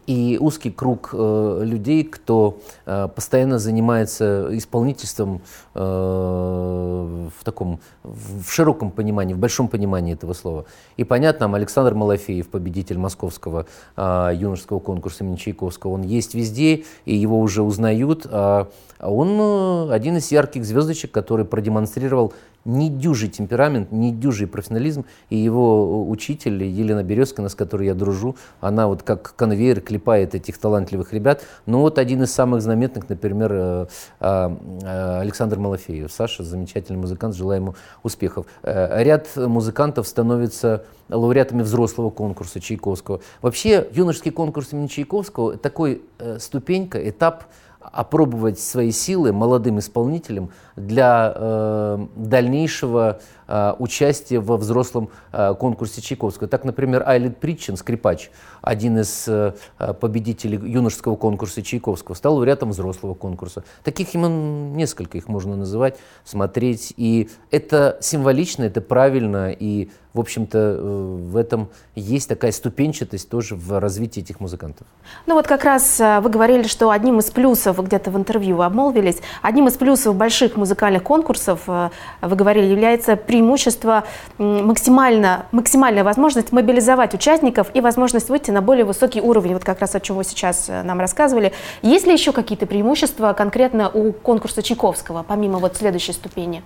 И 0.08 0.36
узкий 0.40 0.70
круг 0.70 1.10
э, 1.12 1.60
людей, 1.62 2.02
кто 2.02 2.58
э, 2.86 3.08
постоянно 3.14 3.60
занимается 3.60 4.48
исполнительством 4.50 5.42
э, 5.74 5.80
в 5.80 7.44
таком, 7.44 7.78
в 8.02 8.50
широком 8.50 8.90
понимании, 8.90 9.34
в 9.34 9.38
большом 9.38 9.68
понимании 9.68 10.14
этого 10.14 10.32
слова. 10.32 10.64
И 10.96 11.04
понятно, 11.04 11.54
Александр 11.54 11.94
Малафеев, 11.94 12.48
победитель 12.48 12.98
московского 12.98 13.66
э, 13.96 14.30
юношеского 14.34 14.80
конкурса 14.80 15.22
имени 15.22 15.36
Чайковского, 15.36 15.92
он 15.92 16.02
есть 16.02 16.34
везде, 16.34 16.82
и 17.04 17.14
его 17.14 17.38
уже 17.38 17.62
узнают. 17.62 18.26
А 18.28 18.68
он 19.02 19.38
э, 19.40 19.92
один 19.92 20.16
из 20.16 20.30
ярких 20.30 20.64
звездочек, 20.64 21.10
который 21.10 21.44
продемонстрировал 21.44 22.32
недюжий 22.64 23.28
темперамент, 23.28 23.90
недюжий 23.90 24.46
профессионализм. 24.46 25.04
И 25.30 25.36
его 25.36 26.08
учитель 26.08 26.62
Елена 26.62 27.02
Березкина, 27.02 27.48
с 27.48 27.54
которой 27.54 27.86
я 27.86 27.94
дружу, 27.94 28.36
она 28.60 28.86
вот 28.86 29.02
как 29.02 29.34
конвейер 29.34 29.80
клепает 29.80 30.34
этих 30.34 30.58
талантливых 30.58 31.12
ребят. 31.12 31.42
Ну 31.66 31.80
вот 31.80 31.98
один 31.98 32.22
из 32.22 32.32
самых 32.32 32.62
знаменитых, 32.62 33.08
например, 33.08 33.50
э, 33.52 33.86
э, 34.20 35.18
Александр 35.20 35.58
Малафеев. 35.58 36.12
Саша 36.12 36.44
замечательный 36.44 36.98
музыкант, 36.98 37.34
желаю 37.34 37.60
ему 37.60 37.74
успехов. 38.02 38.46
Э, 38.62 39.02
ряд 39.02 39.28
музыкантов 39.36 40.06
становится 40.06 40.84
лауреатами 41.08 41.62
взрослого 41.62 42.10
конкурса 42.10 42.60
Чайковского. 42.60 43.20
Вообще 43.42 43.88
юношеский 43.92 44.30
конкурс 44.30 44.72
имени 44.72 44.86
Чайковского 44.86 45.58
такой 45.58 46.02
ступенька, 46.38 47.06
этап 47.06 47.44
опробовать 47.92 48.58
свои 48.58 48.90
силы 48.90 49.32
молодым 49.32 49.78
исполнителям 49.78 50.50
для 50.76 51.32
э, 51.34 52.06
дальнейшего 52.16 53.20
э, 53.46 53.74
участия 53.78 54.38
во 54.38 54.56
взрослом 54.56 55.10
э, 55.32 55.54
конкурсе 55.58 56.00
Чайковского. 56.00 56.48
Так, 56.48 56.64
например, 56.64 57.02
Айлет 57.06 57.38
Притчин, 57.38 57.76
скрипач, 57.76 58.30
один 58.62 58.98
из 58.98 59.26
э, 59.28 59.52
победителей 60.00 60.58
юношеского 60.58 61.16
конкурса 61.16 61.62
Чайковского, 61.62 62.14
стал 62.14 62.36
лауреатом 62.36 62.70
взрослого 62.70 63.14
конкурса. 63.14 63.64
Таких 63.84 64.14
именно 64.14 64.74
несколько, 64.74 65.18
их 65.18 65.28
можно 65.28 65.56
называть, 65.56 65.98
смотреть. 66.24 66.94
И 66.96 67.28
это 67.50 67.98
символично, 68.00 68.64
это 68.64 68.80
правильно, 68.80 69.50
и 69.50 69.90
в 70.14 70.20
общем-то, 70.20 70.58
э, 70.58 71.16
в 71.30 71.36
этом 71.36 71.68
есть 71.94 72.28
такая 72.28 72.52
ступенчатость 72.52 73.28
тоже 73.28 73.54
в 73.54 73.80
развитии 73.80 74.20
этих 74.20 74.40
музыкантов. 74.40 74.86
Ну 75.26 75.34
вот 75.34 75.46
как 75.46 75.64
раз 75.64 76.00
э, 76.00 76.20
вы 76.20 76.28
говорили, 76.28 76.64
что 76.64 76.90
одним 76.90 77.18
из 77.18 77.30
плюсов, 77.30 77.82
где-то 77.82 78.10
в 78.10 78.16
интервью 78.16 78.56
вы 78.56 78.64
обмолвились, 78.66 79.20
одним 79.40 79.68
из 79.68 79.74
плюсов 79.74 80.14
больших 80.14 80.56
музыкальных 80.56 81.02
конкурсов, 81.02 81.62
э, 81.66 81.90
вы 82.20 82.36
говорили, 82.36 82.66
является 82.66 83.16
преимущество 83.16 84.04
максимально, 84.38 85.46
максимальная 85.50 86.04
возможность 86.04 86.52
мобилизовать 86.52 87.14
участников 87.14 87.68
и 87.72 87.80
возможность 87.80 88.28
выйти 88.28 88.50
на 88.50 88.60
более 88.60 88.84
высокий 88.84 89.20
уровень, 89.20 89.54
вот 89.54 89.64
как 89.64 89.80
раз 89.80 89.94
о 89.94 90.00
чем 90.00 90.16
вы 90.16 90.24
сейчас 90.24 90.68
нам 90.68 91.00
рассказывали. 91.00 91.52
Есть 91.80 92.06
ли 92.06 92.12
еще 92.12 92.32
какие-то 92.32 92.66
преимущества 92.66 93.32
конкретно 93.32 93.88
у 93.88 94.12
конкурса 94.12 94.62
Чайковского, 94.62 95.24
помимо 95.26 95.58
вот 95.58 95.76
следующей 95.76 96.12
ступени? 96.12 96.62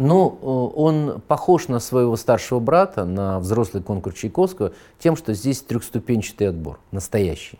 Ну, 0.00 0.38
э, 0.40 0.80
он 0.80 1.20
похож 1.28 1.68
на 1.68 1.78
своего 1.78 2.16
старшего 2.16 2.58
брата, 2.58 3.04
на 3.04 3.38
взрослый 3.38 3.82
конкурс 3.82 4.16
Чайковского, 4.16 4.72
тем, 4.98 5.14
что 5.14 5.34
здесь 5.34 5.60
трехступенчатый 5.60 6.48
отбор, 6.48 6.80
настоящий. 6.90 7.58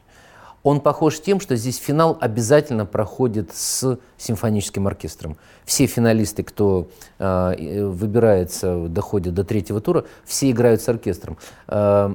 Он 0.62 0.80
похож 0.80 1.20
тем, 1.20 1.38
что 1.38 1.54
здесь 1.56 1.76
финал 1.76 2.16
обязательно 2.18 2.87
проходит 2.87 3.54
с 3.54 3.99
симфоническим 4.16 4.87
оркестром. 4.87 5.37
Все 5.66 5.85
финалисты, 5.85 6.42
кто 6.42 6.88
э, 7.18 7.85
выбирается, 7.85 8.88
доходят 8.88 9.35
до 9.35 9.44
третьего 9.44 9.82
тура, 9.82 10.06
все 10.25 10.50
играют 10.50 10.80
с 10.80 10.88
оркестром. 10.88 11.37
Э, 11.68 12.14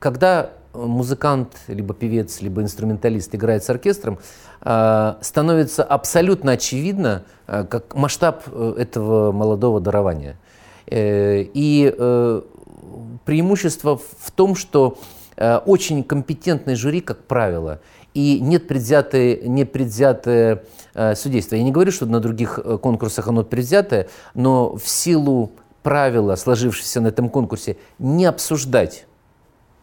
когда 0.00 0.50
музыкант, 0.72 1.56
либо 1.68 1.94
певец, 1.94 2.40
либо 2.40 2.62
инструменталист 2.62 3.34
играет 3.34 3.64
с 3.64 3.70
оркестром, 3.70 4.18
э, 4.62 5.14
становится 5.20 5.82
абсолютно 5.82 6.52
очевидно, 6.52 7.24
э, 7.46 7.64
как 7.64 7.94
масштаб 7.94 8.44
э, 8.46 8.74
этого 8.78 9.32
молодого 9.32 9.80
дарования. 9.80 10.36
И 10.92 11.94
преимущество 13.24 13.96
в 13.96 14.30
том, 14.32 14.56
что 14.56 14.98
очень 15.36 16.02
компетентный 16.02 16.74
жюри, 16.74 17.00
как 17.00 17.22
правило, 17.26 17.80
и 18.12 18.40
нет 18.40 18.66
предвзятое, 18.66 19.36
не 19.36 19.64
предвзятое 19.64 20.64
судейство. 21.14 21.54
Я 21.54 21.62
не 21.62 21.70
говорю, 21.70 21.92
что 21.92 22.06
на 22.06 22.18
других 22.18 22.58
конкурсах 22.82 23.28
оно 23.28 23.44
предвзятое, 23.44 24.08
но 24.34 24.74
в 24.74 24.88
силу 24.88 25.52
правила, 25.84 26.34
сложившегося 26.34 27.00
на 27.00 27.08
этом 27.08 27.28
конкурсе, 27.28 27.76
не 28.00 28.26
обсуждать 28.26 29.06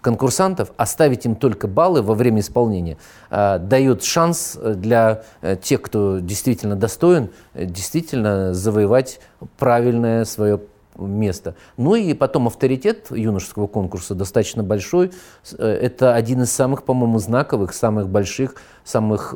конкурсантов, 0.01 0.71
оставить 0.77 1.25
им 1.25 1.35
только 1.35 1.67
баллы 1.67 2.01
во 2.01 2.13
время 2.13 2.41
исполнения, 2.41 2.97
э, 3.29 3.59
дает 3.59 4.03
шанс 4.03 4.57
для 4.61 5.23
э, 5.41 5.55
тех, 5.61 5.81
кто 5.81 6.19
действительно 6.19 6.75
достоин, 6.75 7.29
э, 7.53 7.65
действительно 7.65 8.53
завоевать 8.53 9.19
правильное 9.57 10.25
свое 10.25 10.61
место. 10.97 11.55
Ну 11.77 11.95
и 11.95 12.13
потом 12.13 12.47
авторитет 12.47 13.11
юношеского 13.11 13.67
конкурса 13.67 14.15
достаточно 14.15 14.63
большой. 14.63 15.11
Это 15.57 16.15
один 16.15 16.41
из 16.41 16.51
самых, 16.51 16.83
по-моему, 16.83 17.19
знаковых, 17.19 17.73
самых 17.75 18.09
больших, 18.09 18.55
самых 18.83 19.35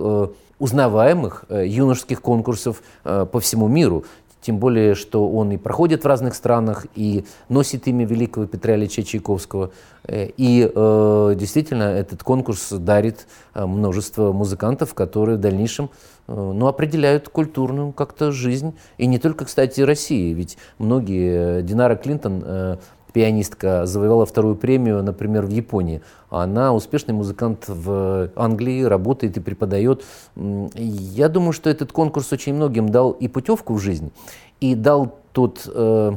узнаваемых 0.58 1.46
юношеских 1.50 2.20
конкурсов 2.20 2.82
по 3.04 3.40
всему 3.40 3.68
миру 3.68 4.06
тем 4.42 4.58
более, 4.58 4.96
что 4.96 5.30
он 5.30 5.52
и 5.52 5.58
проходит 5.58 6.04
в 6.04 6.08
разных 6.08 6.36
странах, 6.36 6.88
и 6.96 7.26
носит 7.48 7.88
имя 7.88 8.06
великого 8.06 8.48
Петра 8.48 8.76
Ильича 8.76 9.04
Чайковского. 9.04 9.72
Э, 10.04 10.28
и 10.36 10.70
э, 10.74 11.36
действительно 11.38 11.84
этот 11.84 12.24
конкурс 12.24 12.72
дарит 12.72 13.28
э, 13.54 13.66
множество 13.66 14.34
музыкантов, 14.34 14.94
которые 14.94 15.38
в 15.38 15.42
дальнейшем 15.42 15.90
э, 16.28 16.34
ну, 16.34 16.68
определяют 16.68 17.30
культурную 17.30 17.94
как-то 17.94 18.32
жизнь. 18.32 18.76
И 18.98 19.06
не 19.06 19.20
только, 19.20 19.46
кстати, 19.46 19.82
России, 19.82 20.34
ведь 20.34 20.58
многие, 20.80 21.60
э, 21.60 21.62
Динара 21.62 21.96
Клинтон, 21.96 22.42
э, 22.44 22.78
пианистка, 23.14 23.86
завоевала 23.86 24.26
вторую 24.26 24.56
премию, 24.56 25.04
например, 25.04 25.46
в 25.46 25.50
Японии. 25.50 26.02
Она 26.30 26.74
успешный 26.74 27.14
музыкант 27.14 27.66
в 27.68 28.30
Англии, 28.36 28.84
работает 28.84 29.38
и 29.38 29.40
преподает. 29.40 30.04
Я 30.36 31.30
думаю, 31.30 31.54
что 31.54 31.70
этот 31.70 31.92
конкурс 31.92 32.32
очень 32.32 32.54
многим 32.54 32.90
дал 32.90 33.12
и 33.12 33.28
путевку 33.28 33.74
в 33.74 33.80
жизнь, 33.80 34.12
и 34.60 34.76
дал 34.76 35.16
тот 35.34 35.70
э, 35.74 36.14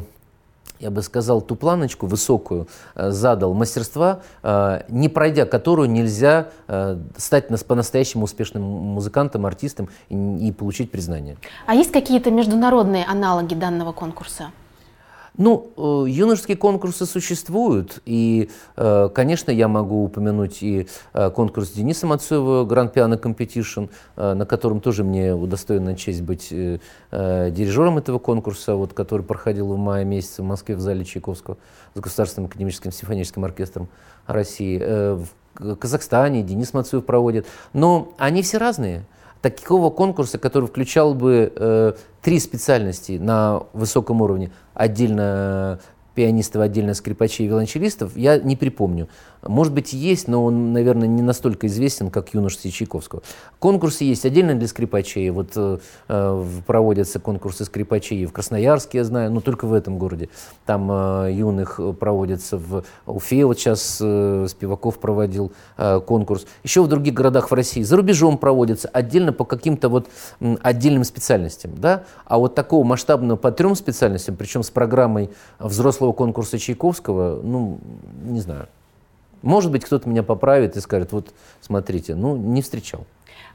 я 0.80 0.90
бы 0.90 1.02
сказал, 1.02 1.40
ту 1.40 1.56
планочку 1.56 2.06
высокую 2.06 2.68
э, 2.94 3.10
задал 3.10 3.54
мастерства, 3.54 4.20
э, 4.42 4.82
не 4.88 5.08
пройдя 5.08 5.46
которую 5.46 5.90
нельзя 5.90 6.48
стать 7.16 7.48
по-настоящему 7.66 8.24
успешным 8.24 8.62
музыкантом, 8.62 9.46
артистом 9.46 9.88
и 10.08 10.52
получить 10.56 10.90
признание. 10.90 11.36
А 11.66 11.74
есть 11.74 11.92
какие-то 11.92 12.30
международные 12.30 13.04
аналоги 13.04 13.54
данного 13.54 13.92
конкурса? 13.92 14.50
Ну, 15.36 15.72
э, 15.76 16.10
юношеские 16.10 16.56
конкурсы 16.56 17.06
существуют, 17.06 18.00
и, 18.06 18.50
э, 18.76 19.08
конечно, 19.12 19.50
я 19.50 19.66
могу 19.66 20.04
упомянуть 20.04 20.62
и 20.62 20.86
э, 21.12 21.30
конкурс 21.30 21.72
Дениса 21.72 22.06
Мацуева 22.06 22.64
Grand 22.64 22.94
Piano 22.94 23.20
Competition, 23.20 23.90
на 24.16 24.46
котором 24.46 24.80
тоже 24.80 25.02
мне 25.02 25.34
удостоена 25.34 25.96
честь 25.96 26.22
быть 26.22 26.50
дирижером 26.50 27.98
этого 27.98 28.18
конкурса, 28.18 28.76
вот, 28.76 28.92
который 28.92 29.22
проходил 29.22 29.72
в 29.72 29.76
мае 29.76 30.04
месяце 30.04 30.42
в 30.42 30.44
Москве 30.44 30.76
в 30.76 30.80
зале 30.80 31.04
Чайковского 31.04 31.56
с 31.94 32.00
Государственным 32.00 32.48
академическим 32.48 32.92
симфоническим 32.92 33.44
оркестром 33.44 33.88
России. 34.26 34.78
В 34.78 35.76
Казахстане 35.76 36.42
Денис 36.42 36.72
Мацуев 36.72 37.04
проводит. 37.04 37.46
Но 37.72 38.12
они 38.18 38.42
все 38.42 38.58
разные 38.58 39.04
такого 39.50 39.90
конкурса, 39.90 40.38
который 40.38 40.66
включал 40.66 41.14
бы 41.14 41.52
э, 41.54 41.92
три 42.22 42.38
специальности 42.40 43.18
на 43.20 43.64
высоком 43.74 44.22
уровне, 44.22 44.50
отдельно 44.72 45.80
пианистов, 46.14 46.62
отдельно 46.62 46.94
скрипачей 46.94 47.46
и 47.46 47.48
виолончелистов, 47.48 48.16
я 48.16 48.38
не 48.38 48.56
припомню. 48.56 49.08
Может 49.42 49.74
быть, 49.74 49.92
есть, 49.92 50.28
но 50.28 50.44
он, 50.44 50.72
наверное, 50.72 51.08
не 51.08 51.22
настолько 51.22 51.66
известен, 51.66 52.10
как 52.10 52.32
юношество 52.32 52.70
Чайковского. 52.70 53.22
Конкурсы 53.58 54.04
есть 54.04 54.24
отдельно 54.24 54.54
для 54.54 54.68
скрипачей. 54.68 55.28
Вот 55.30 55.52
э, 55.56 55.78
э, 56.08 56.44
проводятся 56.66 57.20
конкурсы 57.20 57.64
скрипачей 57.64 58.24
в 58.24 58.32
Красноярске, 58.32 58.98
я 58.98 59.04
знаю, 59.04 59.30
но 59.30 59.40
только 59.40 59.66
в 59.66 59.74
этом 59.74 59.98
городе. 59.98 60.30
Там 60.64 60.90
э, 60.90 61.32
юных 61.32 61.78
проводятся 61.98 62.56
в 62.56 62.84
Уфе. 63.06 63.44
Вот 63.44 63.58
сейчас 63.58 63.98
э, 64.00 64.46
Спиваков 64.48 64.98
проводил 64.98 65.52
э, 65.76 66.00
конкурс. 66.00 66.46
Еще 66.62 66.82
в 66.82 66.88
других 66.88 67.12
городах 67.12 67.50
в 67.50 67.54
России. 67.54 67.82
За 67.82 67.96
рубежом 67.96 68.38
проводятся 68.38 68.88
отдельно 68.88 69.32
по 69.32 69.44
каким-то 69.44 69.88
вот 69.88 70.08
м, 70.40 70.58
отдельным 70.62 71.04
специальностям. 71.04 71.72
Да? 71.76 72.04
А 72.24 72.38
вот 72.38 72.54
такого 72.54 72.84
масштабного 72.84 73.36
по 73.36 73.52
трем 73.52 73.74
специальностям, 73.74 74.36
причем 74.36 74.62
с 74.62 74.70
программой 74.70 75.30
взрослого 75.58 76.03
конкурса 76.12 76.58
Чайковского, 76.58 77.40
ну, 77.42 77.78
не 78.22 78.40
знаю. 78.40 78.68
Может 79.42 79.70
быть, 79.70 79.84
кто-то 79.84 80.08
меня 80.08 80.22
поправит 80.22 80.76
и 80.76 80.80
скажет, 80.80 81.12
вот 81.12 81.34
смотрите, 81.60 82.14
ну, 82.14 82.36
не 82.36 82.62
встречал. 82.62 83.06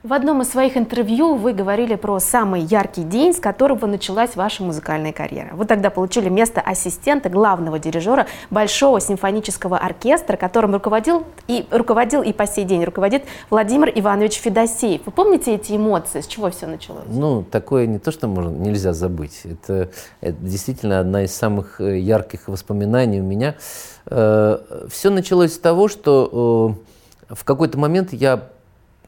В 0.01 0.13
одном 0.13 0.41
из 0.41 0.50
своих 0.50 0.77
интервью 0.77 1.36
вы 1.36 1.51
говорили 1.51 1.96
про 1.96 2.22
самый 2.22 2.62
яркий 2.62 3.03
день, 3.03 3.34
с 3.34 3.39
которого 3.41 3.86
началась 3.86 4.38
ваша 4.38 4.63
музыкальная 4.63 5.12
карьера. 5.12 5.50
Вы 5.53 5.65
тогда 5.65 5.90
получили 5.90 6.29
место 6.29 6.62
ассистента 6.62 7.27
главного 7.27 7.79
дирижера 7.79 8.25
Большого 8.50 9.01
симфонического 9.01 9.77
оркестра, 9.77 10.38
которым 10.38 10.72
руководил 10.72 11.25
и, 11.50 11.68
руководил 11.70 12.22
и 12.22 12.31
по 12.31 12.48
сей 12.48 12.64
день 12.64 12.85
руководит 12.85 13.24
Владимир 13.50 13.92
Иванович 13.94 14.35
Федосеев. 14.35 15.01
Вы 15.05 15.12
помните 15.12 15.55
эти 15.55 15.75
эмоции? 15.75 16.22
С 16.22 16.27
чего 16.27 16.50
все 16.50 16.66
началось? 16.66 17.03
Ну, 17.09 17.44
такое 17.44 17.85
не 17.85 18.00
то, 18.00 18.14
что 18.14 18.29
можно, 18.29 18.51
нельзя 18.51 18.94
забыть. 18.94 19.42
Это, 19.44 19.90
это 20.22 20.38
действительно 20.40 21.01
одна 21.01 21.25
из 21.25 21.35
самых 21.35 21.81
э, 21.81 22.00
ярких 22.00 22.48
воспоминаний 22.48 23.20
у 23.20 23.25
меня. 23.25 23.55
Э, 24.05 24.59
все 24.90 25.09
началось 25.09 25.55
с 25.55 25.59
того, 25.59 25.90
что 25.90 26.77
э, 27.29 27.35
в 27.35 27.44
какой-то 27.44 27.77
момент 27.77 28.14
я 28.14 28.48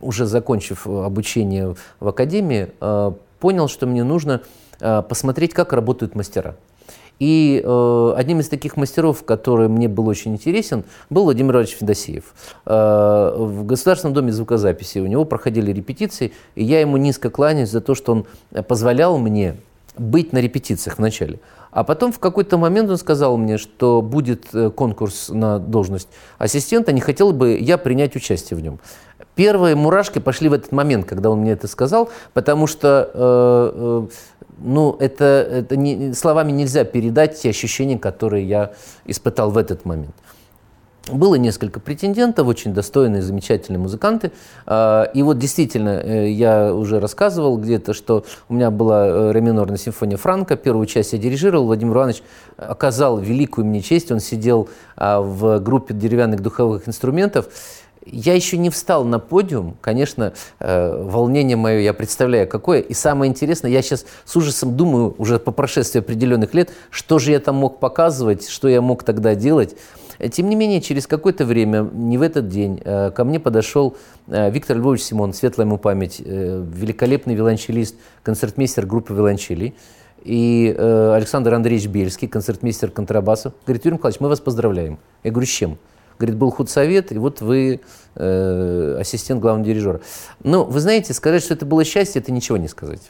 уже 0.01 0.25
закончив 0.25 0.87
э, 0.87 1.05
обучение 1.05 1.75
в 1.99 2.07
академии, 2.07 2.69
э, 2.79 3.11
понял, 3.39 3.67
что 3.67 3.87
мне 3.87 4.03
нужно 4.03 4.41
э, 4.79 5.01
посмотреть, 5.07 5.53
как 5.53 5.73
работают 5.73 6.15
мастера. 6.15 6.55
И 7.19 7.63
одним 7.63 8.39
из 8.39 8.49
таких 8.49 8.77
мастеров, 8.77 9.23
который 9.23 9.67
мне 9.67 9.87
был 9.87 10.07
очень 10.07 10.33
интересен, 10.33 10.85
был 11.11 11.25
Владимир 11.25 11.53
Иванович 11.53 11.75
Федосеев. 11.75 12.33
В 12.65 13.63
Государственном 13.63 14.15
доме 14.15 14.31
звукозаписи 14.31 14.97
у 14.97 15.05
него 15.05 15.23
проходили 15.23 15.71
репетиции, 15.71 16.33
и 16.55 16.63
я 16.63 16.81
ему 16.81 16.97
низко 16.97 17.29
кланяюсь 17.29 17.69
за 17.69 17.79
то, 17.79 17.93
что 17.93 18.11
он 18.13 18.25
позволял 18.63 19.19
мне 19.19 19.57
быть 19.99 20.33
на 20.33 20.39
репетициях 20.39 20.97
вначале. 20.97 21.39
А 21.69 21.83
потом 21.83 22.11
в 22.11 22.17
какой-то 22.17 22.57
момент 22.57 22.89
он 22.89 22.97
сказал 22.97 23.37
мне, 23.37 23.59
что 23.59 24.01
будет 24.01 24.47
конкурс 24.75 25.29
на 25.29 25.59
должность 25.59 26.09
ассистента, 26.39 26.91
не 26.91 27.01
хотел 27.01 27.33
бы 27.33 27.55
я 27.55 27.77
принять 27.77 28.15
участие 28.15 28.57
в 28.57 28.63
нем. 28.63 28.79
Первые 29.35 29.75
мурашки 29.75 30.19
пошли 30.19 30.49
в 30.49 30.53
этот 30.53 30.71
момент, 30.71 31.05
когда 31.05 31.29
он 31.29 31.39
мне 31.39 31.51
это 31.51 31.67
сказал, 31.67 32.09
потому 32.33 32.67
что 32.67 33.09
э, 33.13 33.71
э, 33.73 34.07
ну, 34.59 34.95
это, 34.99 35.25
это 35.25 35.75
не, 35.75 36.13
словами 36.13 36.51
нельзя 36.51 36.83
передать 36.83 37.39
те 37.39 37.49
ощущения, 37.49 37.97
которые 37.97 38.47
я 38.47 38.73
испытал 39.05 39.51
в 39.51 39.57
этот 39.57 39.85
момент. 39.85 40.15
Было 41.11 41.33
несколько 41.35 41.79
претендентов, 41.79 42.47
очень 42.47 42.75
достойные, 42.75 43.23
замечательные 43.23 43.79
музыканты. 43.79 44.31
А, 44.67 45.05
и 45.15 45.23
вот 45.23 45.39
действительно, 45.39 45.99
э, 45.99 46.29
я 46.29 46.73
уже 46.73 46.99
рассказывал 46.99 47.57
где-то, 47.57 47.93
что 47.93 48.23
у 48.49 48.53
меня 48.53 48.69
была 48.69 49.07
э, 49.07 49.31
реминорная 49.33 49.77
симфония 49.77 50.17
Франка, 50.17 50.55
первую 50.55 50.85
часть 50.85 51.13
я 51.13 51.19
дирижировал, 51.19 51.65
Владимир 51.65 51.95
Иванович 51.95 52.21
оказал 52.55 53.17
великую 53.17 53.65
мне 53.65 53.81
честь, 53.81 54.11
он 54.11 54.19
сидел 54.19 54.69
а, 54.95 55.21
в 55.21 55.59
группе 55.59 55.95
деревянных 55.95 56.41
духовых 56.41 56.87
инструментов, 56.87 57.47
я 58.05 58.33
еще 58.33 58.57
не 58.57 58.69
встал 58.69 59.03
на 59.05 59.19
подиум, 59.19 59.77
конечно, 59.81 60.33
э, 60.59 61.03
волнение 61.03 61.57
мое 61.57 61.79
я 61.79 61.93
представляю 61.93 62.47
какое. 62.47 62.79
И 62.79 62.93
самое 62.93 63.29
интересное, 63.29 63.71
я 63.71 63.81
сейчас 63.81 64.05
с 64.25 64.35
ужасом 64.35 64.75
думаю, 64.75 65.15
уже 65.17 65.39
по 65.39 65.51
прошествии 65.51 65.99
определенных 65.99 66.53
лет, 66.53 66.71
что 66.89 67.19
же 67.19 67.31
я 67.31 67.39
там 67.39 67.55
мог 67.55 67.79
показывать, 67.79 68.47
что 68.47 68.67
я 68.67 68.81
мог 68.81 69.03
тогда 69.03 69.35
делать. 69.35 69.75
Тем 70.29 70.49
не 70.49 70.55
менее, 70.55 70.81
через 70.81 71.07
какое-то 71.07 71.45
время, 71.45 71.89
не 71.93 72.17
в 72.17 72.21
этот 72.21 72.47
день, 72.47 72.81
э, 72.83 73.11
ко 73.11 73.23
мне 73.23 73.39
подошел 73.39 73.95
э, 74.27 74.51
Виктор 74.51 74.77
Львович 74.77 75.01
Симон, 75.01 75.33
светлая 75.33 75.65
ему 75.65 75.77
память, 75.77 76.21
э, 76.23 76.63
великолепный 76.73 77.33
виолончелист, 77.33 77.95
концертмейстер 78.23 78.85
группы 78.85 79.13
виолончелей, 79.13 79.75
и 80.23 80.75
Александр 80.77 81.55
Андреевич 81.55 81.87
Бельский, 81.87 82.27
концертмейстер 82.27 82.91
контрабаса. 82.91 83.53
Говорит, 83.65 83.85
Юрий 83.85 83.95
Николаевич, 83.95 84.19
мы 84.19 84.29
вас 84.29 84.39
поздравляем. 84.39 84.99
Я 85.23 85.31
говорю, 85.31 85.47
с 85.47 85.49
чем? 85.49 85.79
Говорит, 86.21 86.37
был 86.37 86.51
худсовет, 86.51 87.11
и 87.11 87.17
вот 87.17 87.41
вы 87.41 87.81
э, 88.15 88.97
ассистент 88.99 89.41
главного 89.41 89.65
дирижера. 89.65 90.01
Ну, 90.43 90.63
вы 90.65 90.79
знаете, 90.79 91.15
сказать, 91.15 91.41
что 91.41 91.55
это 91.55 91.65
было 91.65 91.83
счастье, 91.83 92.21
это 92.21 92.31
ничего 92.31 92.57
не 92.57 92.67
сказать. 92.67 93.01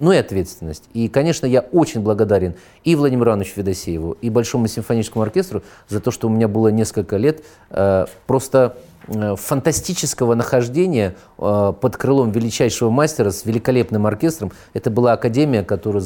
Ну 0.00 0.10
и 0.10 0.16
ответственность. 0.16 0.84
И, 0.92 1.08
конечно, 1.08 1.46
я 1.46 1.60
очень 1.60 2.00
благодарен 2.00 2.54
и 2.82 2.96
Владимиру 2.96 3.30
Ивановичу 3.30 3.52
Федосееву, 3.54 4.16
и 4.20 4.30
Большому 4.30 4.66
симфоническому 4.66 5.22
оркестру 5.22 5.62
за 5.88 6.00
то, 6.00 6.10
что 6.10 6.26
у 6.26 6.30
меня 6.30 6.48
было 6.48 6.68
несколько 6.68 7.16
лет 7.16 7.44
э, 7.70 8.06
просто 8.26 8.76
э, 9.06 9.36
фантастического 9.36 10.34
нахождения 10.34 11.14
э, 11.38 11.72
под 11.80 11.96
крылом 11.96 12.32
величайшего 12.32 12.90
мастера 12.90 13.30
с 13.30 13.46
великолепным 13.46 14.06
оркестром. 14.06 14.50
Это 14.74 14.90
была 14.90 15.12
академия, 15.12 15.62
которая, 15.62 16.02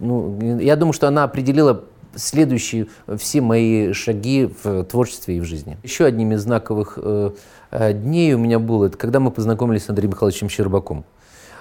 ну, 0.00 0.58
я 0.58 0.76
думаю, 0.76 0.94
что 0.94 1.06
она 1.06 1.24
определила 1.24 1.84
следующие 2.16 2.86
все 3.16 3.40
мои 3.40 3.92
шаги 3.92 4.50
в 4.62 4.84
творчестве 4.84 5.36
и 5.36 5.40
в 5.40 5.44
жизни. 5.44 5.76
Еще 5.82 6.04
одним 6.04 6.32
из 6.32 6.42
знаковых 6.42 6.98
э, 7.00 7.30
э, 7.70 7.92
дней 7.92 8.34
у 8.34 8.38
меня 8.38 8.58
было, 8.58 8.86
это 8.86 8.96
когда 8.96 9.20
мы 9.20 9.30
познакомились 9.30 9.84
с 9.84 9.88
Андреем 9.88 10.10
Михайловичем 10.10 10.48
Щербаком. 10.48 11.04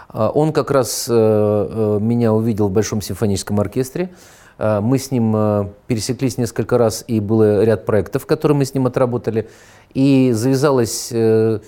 А, 0.09 0.29
он 0.29 0.53
как 0.53 0.71
раз 0.71 1.07
э, 1.09 1.97
меня 2.01 2.33
увидел 2.33 2.67
в 2.67 2.71
Большом 2.71 3.01
симфоническом 3.01 3.59
оркестре. 3.59 4.11
Э, 4.57 4.79
мы 4.79 4.97
с 4.97 5.11
ним 5.11 5.35
э, 5.35 5.69
пересеклись 5.87 6.37
несколько 6.37 6.77
раз, 6.77 7.03
и 7.07 7.19
было 7.19 7.63
ряд 7.63 7.85
проектов, 7.85 8.25
которые 8.25 8.57
мы 8.57 8.65
с 8.65 8.73
ним 8.73 8.85
отработали. 8.85 9.49
И 9.93 10.31
завязалась 10.33 11.09
э, 11.11 11.59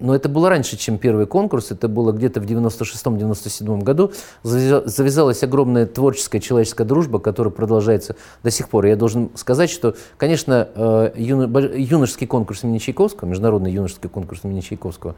но 0.00 0.14
это 0.14 0.28
было 0.28 0.48
раньше, 0.48 0.76
чем 0.76 0.98
первый 0.98 1.26
конкурс, 1.26 1.70
это 1.70 1.88
было 1.88 2.12
где-то 2.12 2.40
в 2.40 2.44
96-97 2.44 3.82
году. 3.82 4.12
Завязалась 4.42 5.42
огромная 5.42 5.86
творческая 5.86 6.40
человеческая 6.40 6.84
дружба, 6.84 7.18
которая 7.18 7.52
продолжается 7.52 8.16
до 8.42 8.50
сих 8.50 8.68
пор. 8.68 8.86
я 8.86 8.96
должен 8.96 9.30
сказать, 9.34 9.70
что, 9.70 9.94
конечно, 10.16 11.12
юношеский 11.16 12.26
конкурс 12.26 12.64
имени 12.64 12.78
Чайковского, 12.78 13.28
международный 13.28 13.72
юношеский 13.72 14.08
конкурс 14.08 14.44
имени 14.44 14.60
Чайковского, 14.60 15.14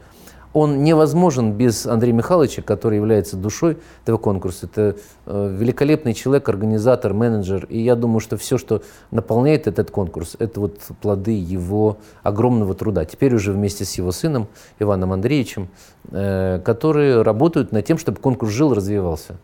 он 0.53 0.83
невозможен 0.83 1.53
без 1.53 1.85
Андрея 1.85 2.13
Михайловича, 2.13 2.61
который 2.61 2.97
является 2.97 3.35
душой 3.35 3.77
этого 4.03 4.17
конкурса. 4.17 4.67
Это 4.67 4.95
э, 5.25 5.55
великолепный 5.59 6.13
человек, 6.13 6.47
организатор, 6.47 7.13
менеджер. 7.13 7.65
И 7.69 7.81
я 7.81 7.95
думаю, 7.95 8.19
что 8.19 8.37
все, 8.37 8.57
что 8.59 8.83
наполняет 9.09 9.67
этот 9.67 9.89
конкурс, 9.89 10.35
это 10.37 10.59
вот 10.59 10.79
плоды 11.01 11.31
его 11.31 11.97
огромного 12.21 12.75
труда. 12.75 13.03
Теперь 13.05 13.33
уже 13.33 13.51
вместе 13.51 13.83
с 13.83 13.95
его 13.95 14.11
сыном 14.11 14.47
Иваном 14.79 15.13
Андреевичем, 15.13 15.69
э, 16.11 16.59
которые 16.63 17.21
работают 17.21 17.71
над 17.71 17.85
тем, 17.85 17.97
чтобы 17.97 18.19
конкурс 18.19 18.51
жил, 18.51 18.73
развивался. 18.73 19.35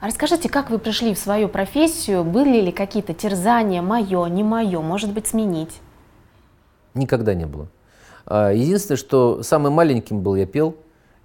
А 0.00 0.06
расскажите, 0.06 0.48
как 0.48 0.70
вы 0.70 0.78
пришли 0.78 1.12
в 1.12 1.18
свою 1.18 1.48
профессию? 1.48 2.22
Были 2.22 2.60
ли 2.60 2.72
какие-то 2.72 3.14
терзания, 3.14 3.82
мое, 3.82 4.26
не 4.26 4.44
мое, 4.44 4.80
может 4.80 5.12
быть, 5.12 5.26
сменить? 5.26 5.80
Никогда 6.94 7.34
не 7.34 7.46
было. 7.46 7.68
А, 8.24 8.52
единственное, 8.52 8.96
что 8.96 9.42
самым 9.42 9.72
маленьким 9.72 10.20
был 10.20 10.36
я 10.36 10.46
пел, 10.46 10.76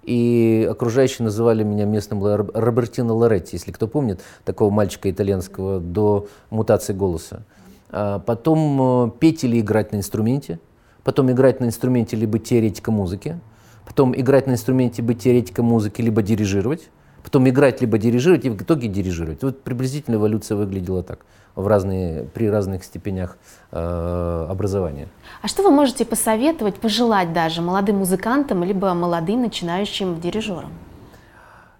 и 0.02 0.68
окружающие 0.70 1.24
называли 1.24 1.62
меня 1.62 1.84
местным 1.84 2.22
Робертино 2.24 3.14
Лоретти, 3.14 3.56
если 3.56 3.70
кто 3.72 3.86
помнит, 3.86 4.20
такого 4.44 4.70
мальчика 4.70 5.10
итальянского 5.10 5.80
до 5.80 6.26
мутации 6.50 6.92
голоса. 6.92 7.42
А, 7.90 8.18
потом 8.18 9.08
э, 9.08 9.10
петь 9.20 9.44
или 9.44 9.60
играть 9.60 9.92
на 9.92 9.96
инструменте, 9.96 10.58
потом 11.04 11.30
играть 11.30 11.60
на 11.60 11.66
инструменте 11.66 12.16
либо 12.16 12.38
теоретика 12.38 12.90
музыки, 12.90 13.38
потом 13.86 14.18
играть 14.18 14.46
на 14.46 14.52
инструменте 14.52 15.02
быть 15.02 15.20
теоретика 15.22 15.62
музыки, 15.62 16.00
либо 16.00 16.22
дирижировать, 16.22 16.88
потом 17.22 17.48
играть 17.48 17.80
либо 17.80 17.98
дирижировать 17.98 18.44
и 18.44 18.50
в 18.50 18.60
итоге 18.60 18.88
дирижировать. 18.88 19.42
Вот 19.42 19.62
приблизительно 19.62 20.16
эволюция 20.16 20.56
выглядела 20.56 21.02
так 21.02 21.20
в 21.54 21.66
разные, 21.66 22.24
при 22.24 22.50
разных 22.50 22.82
степенях 22.82 23.36
э, 23.70 24.46
образования. 24.50 25.08
А 25.42 25.48
что 25.48 25.62
вы 25.62 25.70
можете 25.70 26.04
посоветовать, 26.04 26.76
пожелать 26.76 27.32
даже 27.32 27.62
молодым 27.62 27.98
музыкантам, 27.98 28.64
либо 28.64 28.92
молодым 28.94 29.42
начинающим 29.42 30.20
дирижерам? 30.20 30.72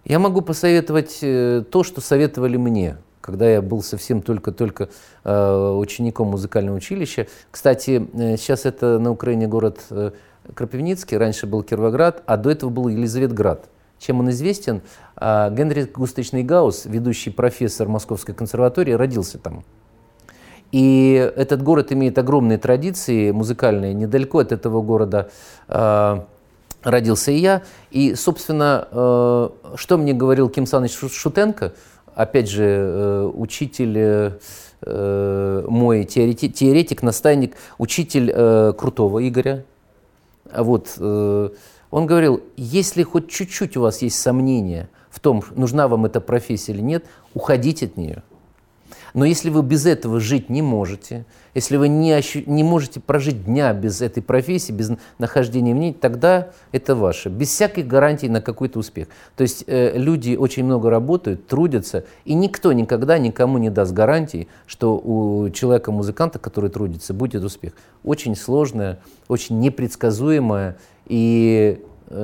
Я 0.04 0.18
могу 0.18 0.42
посоветовать 0.42 1.18
э, 1.22 1.64
то, 1.70 1.82
что 1.82 2.00
советовали 2.00 2.56
мне, 2.56 2.98
когда 3.24 3.48
я 3.48 3.62
был 3.62 3.82
совсем 3.82 4.20
только-только 4.20 4.90
э, 5.24 5.76
учеником 5.78 6.28
музыкального 6.28 6.76
училища. 6.76 7.26
Кстати, 7.50 8.06
э, 8.12 8.36
сейчас 8.36 8.66
это 8.66 8.98
на 8.98 9.10
Украине 9.10 9.46
город 9.46 9.80
э, 9.88 10.10
Крапивницкий, 10.54 11.16
раньше 11.16 11.46
был 11.46 11.62
Кировоград, 11.62 12.22
а 12.26 12.36
до 12.36 12.50
этого 12.50 12.68
был 12.68 12.88
Елизаветград. 12.88 13.64
Чем 13.98 14.20
он 14.20 14.28
известен? 14.28 14.82
А, 15.16 15.48
Генрих 15.48 15.92
Густочный 15.92 16.42
Гаус, 16.42 16.84
ведущий 16.84 17.30
профессор 17.30 17.88
Московской 17.88 18.34
консерватории, 18.34 18.92
родился 18.92 19.38
там. 19.38 19.64
И 20.70 21.14
этот 21.34 21.62
город 21.62 21.92
имеет 21.92 22.18
огромные 22.18 22.58
традиции 22.58 23.30
музыкальные. 23.30 23.94
Недалеко 23.94 24.40
от 24.40 24.52
этого 24.52 24.82
города 24.82 25.30
э, 25.68 26.20
родился 26.82 27.30
и 27.30 27.36
я. 27.36 27.62
И, 27.90 28.14
собственно, 28.16 28.86
э, 28.90 29.48
что 29.76 29.96
мне 29.96 30.12
говорил 30.12 30.50
Ким 30.50 30.66
Саныч 30.66 30.92
Шутенко, 30.94 31.72
опять 32.14 32.48
же, 32.48 32.64
э, 32.64 33.30
учитель 33.34 34.38
э, 34.82 35.64
мой, 35.68 36.04
теоретик, 36.04 36.54
теоретик, 36.54 37.02
настайник, 37.02 37.56
учитель 37.78 38.30
э, 38.34 38.72
Крутого 38.76 39.26
Игоря. 39.26 39.64
Вот, 40.56 40.94
э, 40.98 41.48
он 41.90 42.06
говорил, 42.06 42.42
если 42.56 43.02
хоть 43.02 43.28
чуть-чуть 43.28 43.76
у 43.76 43.82
вас 43.82 44.02
есть 44.02 44.20
сомнения 44.20 44.88
в 45.10 45.20
том, 45.20 45.42
нужна 45.54 45.88
вам 45.88 46.06
эта 46.06 46.20
профессия 46.20 46.72
или 46.72 46.80
нет, 46.80 47.04
уходите 47.34 47.86
от 47.86 47.96
нее. 47.96 48.22
Но 49.14 49.24
если 49.24 49.48
вы 49.48 49.62
без 49.62 49.86
этого 49.86 50.18
жить 50.18 50.50
не 50.50 50.60
можете, 50.60 51.24
если 51.54 51.76
вы 51.76 51.86
не, 51.86 52.10
ощу- 52.12 52.42
не 52.46 52.64
можете 52.64 52.98
прожить 52.98 53.44
дня 53.44 53.72
без 53.72 54.02
этой 54.02 54.24
профессии, 54.24 54.72
без 54.72 54.90
нахождения 55.18 55.72
в 55.72 55.76
ней, 55.76 55.94
тогда 55.94 56.48
это 56.72 56.96
ваше, 56.96 57.28
без 57.28 57.48
всяких 57.48 57.86
гарантий 57.86 58.28
на 58.28 58.40
какой-то 58.40 58.80
успех. 58.80 59.06
То 59.36 59.42
есть 59.42 59.64
э, 59.68 59.96
люди 59.96 60.34
очень 60.34 60.64
много 60.64 60.90
работают, 60.90 61.46
трудятся, 61.46 62.04
и 62.24 62.34
никто 62.34 62.72
никогда 62.72 63.16
никому 63.18 63.58
не 63.58 63.70
даст 63.70 63.92
гарантии, 63.92 64.48
что 64.66 64.96
у 64.96 65.48
человека-музыканта, 65.48 66.40
который 66.40 66.68
трудится, 66.68 67.14
будет 67.14 67.44
успех. 67.44 67.74
Очень 68.02 68.34
сложная, 68.34 68.98
очень 69.28 69.60
непредсказуемая 69.60 70.76
и 71.06 71.80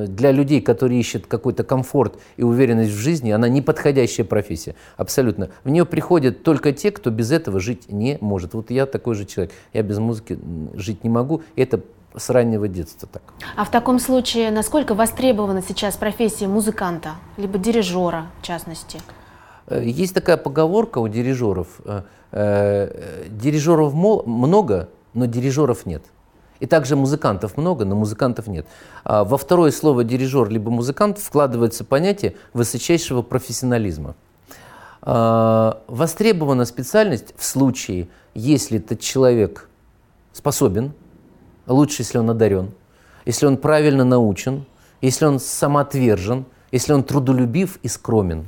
для 0.07 0.33
людей, 0.33 0.61
которые 0.61 1.01
ищут 1.01 1.27
какой-то 1.27 1.65
комфорт 1.65 2.19
и 2.37 2.43
уверенность 2.43 2.93
в 2.93 2.99
жизни, 2.99 3.31
она 3.31 3.49
неподходящая 3.49 4.27
профессия. 4.27 4.75
Абсолютно. 4.97 5.51
В 5.65 5.71
нее 5.71 5.85
приходят 5.85 6.43
только 6.43 6.73
те, 6.73 6.91
кто 6.91 7.11
без 7.11 7.33
этого 7.33 7.61
жить 7.61 7.91
не 7.91 8.19
может. 8.21 8.55
Вот 8.55 8.71
я 8.71 8.87
такой 8.87 9.15
же 9.15 9.25
человек. 9.25 9.53
Я 9.73 9.83
без 9.83 9.99
музыки 9.99 10.39
жить 10.75 11.05
не 11.05 11.11
могу. 11.11 11.43
Это 11.57 11.81
с 12.17 12.31
раннего 12.31 12.69
детства 12.69 13.09
так. 13.11 13.23
А 13.57 13.65
в 13.65 13.71
таком 13.71 13.99
случае, 13.99 14.51
насколько 14.51 14.95
востребована 14.95 15.63
сейчас 15.63 15.97
профессия 15.97 16.49
музыканта, 16.49 17.15
либо 17.37 17.59
дирижера 17.59 18.27
в 18.41 18.47
частности? 18.47 19.01
Э, 19.67 19.83
есть 19.85 20.15
такая 20.15 20.37
поговорка 20.37 20.99
у 20.99 21.09
дирижеров. 21.09 21.81
Э, 22.33 23.27
дирижеров 23.29 23.95
много, 23.95 24.89
но 25.15 25.27
дирижеров 25.27 25.87
нет. 25.87 26.03
И 26.61 26.67
также 26.67 26.95
музыкантов 26.95 27.57
много, 27.57 27.85
но 27.85 27.97
музыкантов 27.97 28.47
нет. 28.47 28.67
А 29.03 29.25
во 29.25 29.39
второе 29.39 29.71
слово 29.71 30.05
дирижер 30.05 30.49
либо 30.49 30.71
музыкант 30.71 31.19
вкладывается 31.19 31.85
понятие 31.85 32.37
высочайшего 32.53 33.23
профессионализма. 33.23 34.15
А, 35.03 35.83
востребована 35.89 36.67
специальность 36.67 37.35
в 37.37 37.45
случае, 37.45 38.09
если 38.35 38.79
этот 38.79 39.01
человек 39.01 39.69
способен, 40.33 40.93
лучше, 41.67 42.03
если 42.03 42.19
он 42.19 42.29
одарен, 42.29 42.71
если 43.25 43.47
он 43.47 43.57
правильно 43.57 44.05
научен, 44.05 44.67
если 45.01 45.25
он 45.25 45.41
самоотвержен, 45.41 46.45
если 46.73 46.93
он 46.93 47.03
трудолюбив 47.03 47.79
и 47.83 47.89
скромен. 47.89 48.47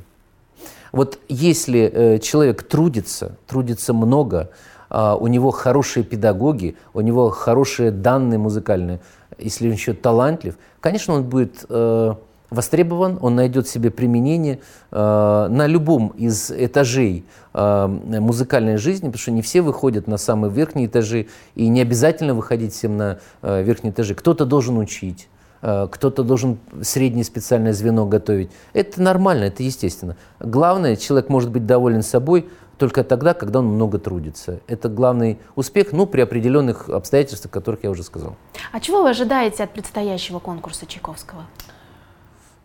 Вот 0.91 1.19
если 1.27 1.81
э, 1.81 2.19
человек 2.19 2.61
трудится, 2.61 3.35
трудится 3.47 3.93
много, 3.93 4.51
у 4.93 5.27
него 5.27 5.49
хорошие 5.51 6.03
педагоги, 6.03 6.75
у 6.93 7.01
него 7.01 7.29
хорошие 7.29 7.89
данные 7.89 8.37
музыкальные, 8.37 8.99
если 9.39 9.67
он 9.67 9.73
еще 9.73 9.93
талантлив, 9.93 10.55
конечно, 10.79 11.15
он 11.15 11.23
будет 11.23 11.65
э, 11.67 12.13
востребован, 12.49 13.17
он 13.21 13.35
найдет 13.35 13.67
себе 13.67 13.89
применение 13.89 14.59
э, 14.91 15.47
на 15.49 15.65
любом 15.65 16.09
из 16.09 16.51
этажей 16.51 17.25
э, 17.53 17.87
музыкальной 17.87 18.77
жизни, 18.77 19.07
потому 19.07 19.19
что 19.19 19.31
не 19.31 19.41
все 19.41 19.61
выходят 19.61 20.07
на 20.07 20.17
самые 20.17 20.51
верхние 20.51 20.85
этажи, 20.85 21.27
и 21.55 21.67
не 21.67 21.81
обязательно 21.81 22.35
выходить 22.35 22.73
всем 22.73 22.97
на 22.97 23.19
верхние 23.41 23.91
этажи. 23.91 24.13
Кто-то 24.13 24.45
должен 24.45 24.77
учить, 24.77 25.27
кто-то 25.61 26.23
должен 26.23 26.57
среднее 26.81 27.23
специальное 27.23 27.71
звено 27.71 28.05
готовить. 28.05 28.51
Это 28.73 29.01
нормально, 29.01 29.45
это 29.45 29.63
естественно. 29.63 30.17
Главное, 30.39 30.97
человек 30.97 31.29
может 31.29 31.51
быть 31.51 31.65
доволен 31.65 32.03
собой, 32.03 32.49
только 32.77 33.03
тогда, 33.03 33.33
когда 33.33 33.59
он 33.59 33.67
много 33.67 33.99
трудится. 33.99 34.59
Это 34.67 34.89
главный 34.89 35.39
успех, 35.55 35.91
ну, 35.91 36.05
при 36.05 36.21
определенных 36.21 36.89
обстоятельствах, 36.89 37.51
о 37.51 37.53
которых 37.53 37.83
я 37.83 37.91
уже 37.91 38.03
сказал. 38.03 38.35
А 38.71 38.79
чего 38.79 39.03
вы 39.03 39.09
ожидаете 39.09 39.63
от 39.63 39.73
предстоящего 39.73 40.39
конкурса 40.39 40.85
Чайковского? 40.85 41.45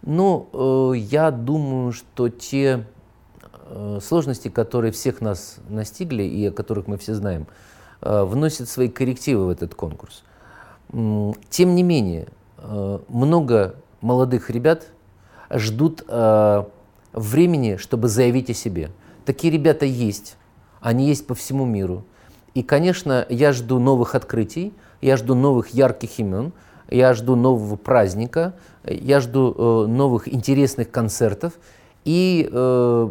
Ну, 0.02 0.48
э, 0.52 0.98
я 0.98 1.30
думаю, 1.30 1.92
что 1.92 2.28
те 2.28 2.86
э, 3.66 3.98
сложности, 4.02 4.48
которые 4.48 4.92
всех 4.92 5.20
нас 5.20 5.58
настигли 5.68 6.22
и 6.22 6.46
о 6.46 6.52
которых 6.52 6.86
мы 6.86 6.96
все 6.96 7.14
знаем, 7.14 7.46
э, 8.00 8.22
вносят 8.22 8.68
свои 8.68 8.88
коррективы 8.88 9.46
в 9.46 9.48
этот 9.50 9.74
конкурс. 9.74 10.22
Тем 10.90 11.74
не 11.74 11.82
менее, 11.82 12.28
э, 12.56 12.98
много 13.08 13.74
молодых 14.00 14.48
ребят 14.48 14.86
ждут 15.50 16.02
э, 16.08 16.64
времени, 17.12 17.76
чтобы 17.76 18.08
заявить 18.08 18.48
о 18.48 18.54
себе– 18.54 18.90
Такие 19.28 19.52
ребята 19.52 19.84
есть. 19.84 20.38
Они 20.80 21.06
есть 21.06 21.26
по 21.26 21.34
всему 21.34 21.66
миру. 21.66 22.02
И, 22.54 22.62
конечно, 22.62 23.26
я 23.28 23.52
жду 23.52 23.78
новых 23.78 24.14
открытий, 24.14 24.72
я 25.02 25.18
жду 25.18 25.34
новых 25.34 25.74
ярких 25.74 26.18
имен, 26.18 26.54
я 26.88 27.12
жду 27.12 27.36
нового 27.36 27.76
праздника, 27.76 28.54
я 28.84 29.20
жду 29.20 29.52
э, 29.52 29.86
новых 29.86 30.32
интересных 30.32 30.90
концертов 30.90 31.52
и 32.06 32.48
э, 32.50 33.10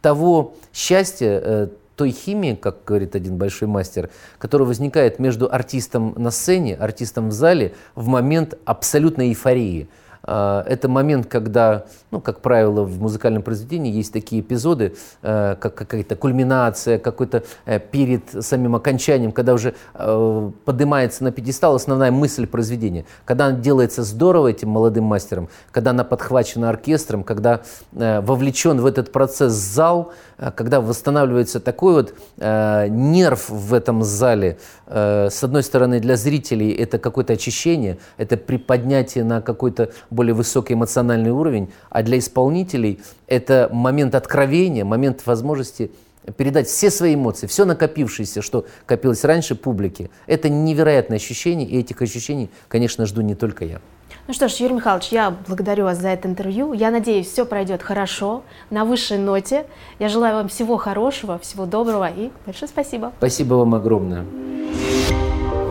того 0.00 0.54
счастья, 0.72 1.40
э, 1.42 1.68
той 1.96 2.12
химии, 2.12 2.54
как 2.54 2.84
говорит 2.84 3.16
один 3.16 3.36
большой 3.36 3.66
мастер, 3.66 4.10
которая 4.38 4.68
возникает 4.68 5.18
между 5.18 5.52
артистом 5.52 6.14
на 6.16 6.30
сцене, 6.30 6.76
артистом 6.76 7.30
в 7.30 7.32
зале 7.32 7.74
в 7.96 8.06
момент 8.06 8.56
абсолютной 8.64 9.30
эйфории– 9.30 9.88
это 10.26 10.88
момент, 10.88 11.26
когда, 11.26 11.86
ну, 12.10 12.20
как 12.20 12.40
правило, 12.40 12.82
в 12.82 13.00
музыкальном 13.00 13.42
произведении 13.42 13.92
есть 13.92 14.12
такие 14.12 14.40
эпизоды, 14.40 14.94
э, 15.22 15.56
как 15.60 15.74
какая-то 15.74 16.16
кульминация, 16.16 16.98
какой-то 16.98 17.44
э, 17.64 17.78
перед 17.78 18.44
самим 18.44 18.74
окончанием, 18.74 19.32
когда 19.32 19.54
уже 19.54 19.74
э, 19.94 20.50
поднимается 20.64 21.24
на 21.24 21.32
пьедестал 21.32 21.74
основная 21.74 22.10
мысль 22.10 22.46
произведения. 22.46 23.04
Когда 23.24 23.46
она 23.46 23.58
делается 23.58 24.02
здорово 24.02 24.48
этим 24.48 24.70
молодым 24.70 25.04
мастером, 25.04 25.48
когда 25.70 25.90
она 25.90 26.04
подхвачена 26.04 26.68
оркестром, 26.68 27.22
когда 27.22 27.62
э, 27.92 28.20
вовлечен 28.20 28.80
в 28.80 28.86
этот 28.86 29.12
процесс 29.12 29.52
зал, 29.52 30.12
э, 30.38 30.50
когда 30.50 30.80
восстанавливается 30.80 31.60
такой 31.60 31.94
вот 31.94 32.14
э, 32.38 32.88
нерв 32.88 33.48
в 33.48 33.74
этом 33.74 34.02
зале, 34.02 34.58
э, 34.86 35.28
с 35.30 35.44
одной 35.44 35.62
стороны, 35.62 36.00
для 36.00 36.16
зрителей 36.16 36.72
это 36.72 36.98
какое-то 36.98 37.34
очищение, 37.34 37.98
это 38.16 38.36
приподнятие 38.36 39.24
на 39.24 39.40
какой-то 39.40 39.90
более 40.16 40.34
высокий 40.34 40.74
эмоциональный 40.74 41.30
уровень, 41.30 41.70
а 41.90 42.02
для 42.02 42.18
исполнителей 42.18 43.00
это 43.28 43.68
момент 43.72 44.16
откровения, 44.16 44.84
момент 44.84 45.22
возможности 45.26 45.92
передать 46.36 46.66
все 46.66 46.90
свои 46.90 47.14
эмоции, 47.14 47.46
все 47.46 47.64
накопившееся, 47.64 48.42
что 48.42 48.66
копилось 48.84 49.24
раньше 49.24 49.54
публике. 49.54 50.10
Это 50.26 50.48
невероятное 50.48 51.18
ощущение, 51.18 51.68
и 51.68 51.78
этих 51.78 52.02
ощущений, 52.02 52.50
конечно, 52.68 53.06
жду 53.06 53.20
не 53.20 53.34
только 53.34 53.64
я. 53.64 53.80
Ну 54.26 54.34
что 54.34 54.48
ж, 54.48 54.54
Юрий 54.54 54.74
Михайлович, 54.74 55.08
я 55.12 55.36
благодарю 55.46 55.84
вас 55.84 55.98
за 55.98 56.08
это 56.08 56.26
интервью. 56.26 56.72
Я 56.72 56.90
надеюсь, 56.90 57.28
все 57.28 57.46
пройдет 57.46 57.82
хорошо, 57.82 58.42
на 58.70 58.84
высшей 58.84 59.18
ноте. 59.18 59.66
Я 60.00 60.08
желаю 60.08 60.34
вам 60.34 60.48
всего 60.48 60.76
хорошего, 60.78 61.38
всего 61.38 61.64
доброго 61.64 62.10
и 62.10 62.32
большое 62.44 62.68
спасибо. 62.68 63.12
Спасибо 63.18 63.54
вам 63.54 63.76
огромное. 63.76 64.24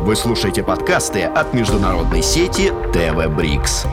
Вы 0.06 0.16
слушаете 0.16 0.64
подкасты 0.64 1.24
от 1.24 1.54
международной 1.54 2.22
сети 2.22 2.72
ТВ 2.94 3.28
Брикс. 3.36 3.86